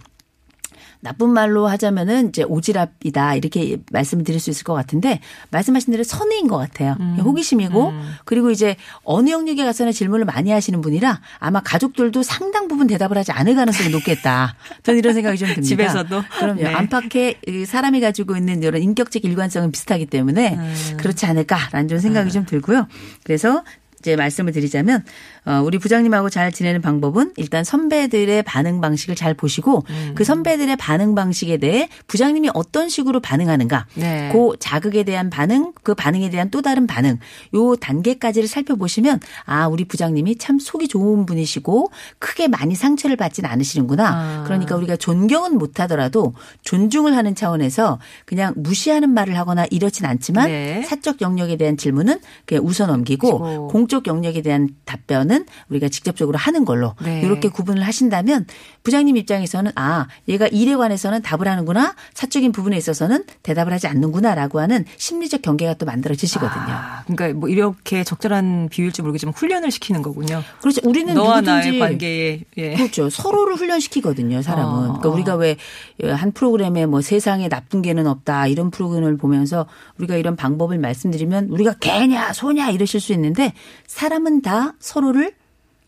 나쁜 0.99 1.29
말로 1.29 1.67
하자면은 1.67 2.29
이제 2.29 2.43
오지랖이다 2.43 3.37
이렇게 3.37 3.77
말씀을 3.91 4.23
드릴 4.23 4.39
수 4.39 4.49
있을 4.49 4.63
것 4.63 4.73
같은데 4.73 5.19
말씀하신 5.51 5.91
대로 5.91 6.03
선의인 6.03 6.47
것 6.47 6.57
같아요. 6.57 6.93
호기심이고 7.23 7.93
그리고 8.25 8.51
이제 8.51 8.75
어느 9.03 9.29
영역에 9.29 9.63
가서나 9.63 9.91
질문을 9.91 10.25
많이 10.25 10.51
하시는 10.51 10.81
분이라 10.81 11.21
아마 11.39 11.61
가족들도 11.61 12.23
상당 12.23 12.67
부분 12.67 12.87
대답을 12.87 13.17
하지 13.17 13.31
않을 13.31 13.55
가능성이 13.55 13.89
높겠다. 13.89 14.55
저는 14.83 14.99
이런 14.99 15.13
생각이 15.13 15.37
좀 15.37 15.47
듭니다. 15.49 15.67
집에서도? 15.67 16.23
그럼요. 16.39 16.61
네. 16.61 16.73
안팎의 16.73 17.35
이 17.47 17.65
사람이 17.65 18.01
가지고 18.01 18.35
있는 18.35 18.63
이런 18.63 18.81
인격적 18.81 19.23
일관성은 19.23 19.71
비슷하기 19.71 20.07
때문에 20.07 20.57
그렇지 20.97 21.25
않을까라는 21.25 21.87
좀 21.87 21.99
생각이 21.99 22.31
좀 22.31 22.45
들고요. 22.45 22.87
그래서 23.23 23.63
이제 24.07 24.15
말씀을 24.15 24.53
드리자면 24.53 25.03
어, 25.45 25.61
우리 25.65 25.77
부장님하고 25.77 26.29
잘 26.29 26.53
지내는 26.53 26.81
방법은 26.81 27.33
일단 27.35 27.65
선배들의 27.65 28.41
반응 28.43 28.79
방식을 28.79 29.15
잘 29.15 29.33
보시고 29.33 29.83
그 30.15 30.23
선배들의 30.23 30.77
반응 30.77 31.13
방식에 31.13 31.57
대해 31.57 31.89
부장님이 32.07 32.49
어떤 32.53 32.87
식으로 32.87 33.19
반응하는가, 33.19 33.85
네. 33.95 34.29
그 34.31 34.55
자극에 34.59 35.03
대한 35.03 35.29
반응, 35.29 35.73
그 35.83 35.93
반응에 35.93 36.29
대한 36.29 36.49
또 36.51 36.61
다른 36.61 36.87
반응, 36.87 37.19
요 37.53 37.75
단계까지를 37.75 38.47
살펴보시면 38.47 39.19
아 39.45 39.67
우리 39.67 39.83
부장님이 39.83 40.37
참 40.37 40.57
속이 40.57 40.87
좋은 40.87 41.25
분이시고 41.25 41.91
크게 42.19 42.47
많이 42.47 42.75
상처를 42.75 43.17
받진 43.17 43.45
않으시는구나. 43.45 44.07
아. 44.07 44.43
그러니까 44.45 44.77
우리가 44.77 44.95
존경은 44.95 45.57
못하더라도 45.57 46.33
존중을 46.61 47.15
하는 47.15 47.35
차원에서 47.35 47.99
그냥 48.25 48.53
무시하는 48.55 49.09
말을 49.09 49.37
하거나 49.37 49.65
이렇진 49.69 50.05
않지만 50.05 50.47
네. 50.47 50.81
사적 50.83 51.19
영역에 51.19 51.57
대한 51.57 51.75
질문은 51.75 52.19
그냥 52.45 52.65
웃어 52.65 52.87
넘기고 52.87 53.67
그리 53.67 53.96
고. 54.01 54.07
공적 54.07 54.07
영역에 54.07 54.41
대한 54.41 54.69
답변은 54.85 55.45
우리가 55.69 55.89
직접적으로 55.89 56.37
하는 56.37 56.65
걸로 56.65 56.93
네. 57.03 57.21
이렇게 57.21 57.49
구분을 57.49 57.83
하신다면 57.83 58.45
부장님 58.83 59.17
입장에서는 59.17 59.71
아 59.75 60.07
얘가 60.27 60.47
일에 60.47 60.75
관해서는 60.75 61.21
답을 61.21 61.47
하는구나 61.47 61.95
사적인 62.13 62.51
부분에 62.51 62.77
있어서는 62.77 63.23
대답을 63.43 63.73
하지 63.73 63.87
않는구나라고 63.87 64.59
하는 64.59 64.85
심리적 64.97 65.41
경계가 65.41 65.75
또 65.75 65.85
만들어지시거든요. 65.85 66.65
아, 66.69 67.03
그러니까 67.07 67.39
뭐 67.39 67.49
이렇게 67.49 68.03
적절한 68.03 68.69
비율일지 68.69 69.01
모르겠지만 69.01 69.33
훈련을 69.33 69.71
시키는 69.71 70.01
거군요. 70.01 70.43
그렇죠. 70.61 70.81
우리는 70.83 71.13
너와 71.13 71.41
누구든지 71.41 71.69
나의 71.69 71.79
관계에 71.79 72.41
예. 72.57 72.73
그렇죠. 72.75 73.09
서로를 73.09 73.55
훈련시키거든요, 73.55 74.41
사람은. 74.41 74.73
어. 74.73 74.99
그러니까 74.99 75.09
우리가 75.09 75.35
왜 75.35 75.57
한 76.03 76.31
프로그램에 76.31 76.85
뭐 76.85 77.01
세상에 77.01 77.49
나쁜 77.49 77.81
개는 77.81 78.07
없다 78.07 78.47
이런 78.47 78.69
프로그램을 78.69 79.17
보면서 79.17 79.65
우리가 79.97 80.15
이런 80.15 80.35
방법을 80.35 80.77
말씀드리면 80.77 81.47
우리가 81.49 81.73
개냐 81.79 82.33
소냐 82.33 82.69
이러실 82.69 82.99
수 82.99 83.13
있는데 83.13 83.53
사람은 83.87 84.41
다 84.41 84.73
서로를 84.79 85.33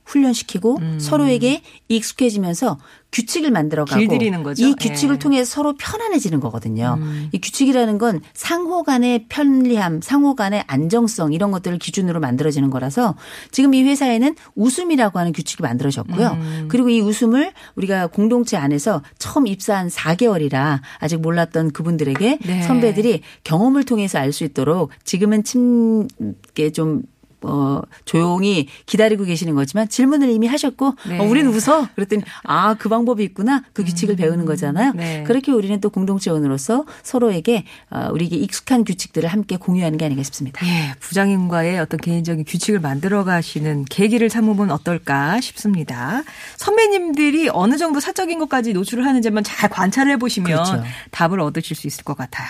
훈련시키고 0.10 0.78
음. 0.80 1.00
서로에게 1.00 1.62
익숙해지면서 1.88 2.80
규칙을 3.12 3.52
만들어가고 3.52 4.00
길들이는 4.00 4.44
거죠. 4.44 4.66
이 4.66 4.74
규칙을 4.74 5.16
예. 5.16 5.18
음. 5.18 5.20
통해 5.20 5.44
서로 5.44 5.76
편안해지는 5.78 6.40
거거든요. 6.40 6.98
이 7.32 7.40
규칙이라는 7.40 7.98
건 7.98 8.22
상호 8.34 8.84
간의 8.84 9.26
편리함, 9.30 10.02
상호 10.02 10.36
간의 10.36 10.64
안정성 10.68 11.34
이런 11.34 11.52
것들을 11.52 11.78
기준으로 11.80 12.20
만들어지는 12.20 12.70
거라서 12.70 13.16
지금 13.52 13.74
이 13.74 13.84
회사에는 13.84 14.36
웃음이라고 14.56 15.20
하는 15.20 15.32
규칙이 15.32 15.64
만들어졌고요. 15.64 16.28
음. 16.28 16.66
그리고 16.70 16.90
이 16.90 17.02
웃음을 17.02 17.52
우리가 17.76 18.08
공동체 18.08 18.58
안에서 18.58 19.02
처음 19.18 19.48
입사한 19.48 19.90
4개월이라 19.90 20.82
아직 21.00 21.18
몰랐던 21.18 21.72
그분들에게 21.72 22.40
네. 22.46 22.62
선배들이 22.64 23.22
경험을 23.44 23.84
통해서 23.84 24.18
알 24.18 24.30
수 24.30 24.44
있도록 24.44 24.92
지금은 25.04 25.44
침게 25.44 26.72
좀 26.72 27.02
어, 27.42 27.82
조용히 28.06 28.68
기다리고 28.86 29.24
계시는 29.24 29.56
거지만 29.56 29.88
질문을 29.88 30.30
이미 30.30 30.48
하셨고, 30.48 30.96
네. 31.08 31.20
어, 31.20 31.24
우리는 31.24 31.50
웃어. 31.52 31.88
그랬더니, 31.96 32.24
아, 32.44 32.74
그 32.76 32.90
방법이 32.90 33.24
있구나. 33.24 33.64
그 33.74 33.84
규칙을 33.84 34.16
배우는 34.16 34.46
거잖아요. 34.46 34.94
네. 34.94 35.24
그렇게 35.24 35.52
우리는 35.52 35.80
또 35.80 35.90
공동체원으로서 35.90 36.86
서로에게, 37.04 37.64
어, 37.90 38.10
우리에게 38.12 38.36
익숙한 38.36 38.84
규칙들을 38.84 39.30
함께 39.30 39.58
공유하는 39.58 39.98
게 39.98 40.06
아닌가 40.06 40.24
싶습니다. 40.24 40.66
예, 40.68 40.96
부장님과의 41.00 41.80
어떤 41.80 42.00
개인적인 42.00 42.46
규칙을 42.46 42.80
만들어 42.80 43.24
가시는 43.24 43.86
계기를 43.86 44.30
삼으면 44.30 44.72
어떨까 44.72 45.40
싶습니다. 45.42 46.24
선배님들이 46.58 47.50
어느 47.54 47.78
정도 47.78 48.00
사적인 48.00 48.40
것까지 48.40 48.74
노출을 48.74 49.06
하는지만 49.06 49.44
잘 49.44 49.70
관찰해 49.70 50.18
보시면 50.18 50.52
그렇죠. 50.52 50.84
답을 51.12 51.40
얻으실 51.40 51.76
수 51.76 51.88
있을 51.88 52.04
것 52.04 52.18
같아요. 52.18 52.48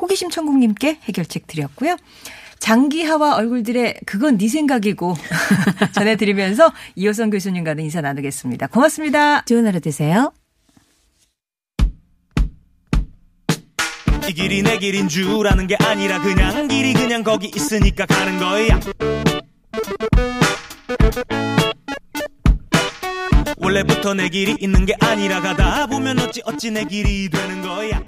호기심 0.00 0.30
천국님께 0.30 0.98
해결책 1.04 1.46
드렸고요. 1.46 1.96
장기하와 2.60 3.36
얼굴들의 3.36 4.00
그건 4.06 4.38
네 4.38 4.48
생각이고 4.48 5.16
전해드리면서 5.92 6.72
이호선 6.94 7.30
교수님과는 7.30 7.82
인사 7.82 8.00
나누겠습니다. 8.00 8.68
고맙습니다. 8.68 9.44
좋은 9.46 9.66
하루 9.66 9.80
되세요. 9.80 10.32
이 14.28 14.32
길이 14.32 14.62
내 14.62 14.78
길인 14.78 15.08
줄 15.08 15.44
아는 15.48 15.66
게 15.66 15.76
아니라 15.80 16.20
그냥 16.22 16.68
길이 16.68 16.92
그냥 16.92 17.24
거기 17.24 17.50
있으니까 17.52 18.06
가는 18.06 18.38
거야 18.38 18.78
원래부터 23.56 24.14
내 24.14 24.28
길이 24.28 24.54
있는 24.60 24.86
게 24.86 24.94
아니라 25.00 25.40
가다 25.40 25.88
보면 25.88 26.20
어찌 26.20 26.42
어찌 26.44 26.70
내 26.70 26.84
길이 26.84 27.28
되는 27.28 27.60
거야 27.60 28.04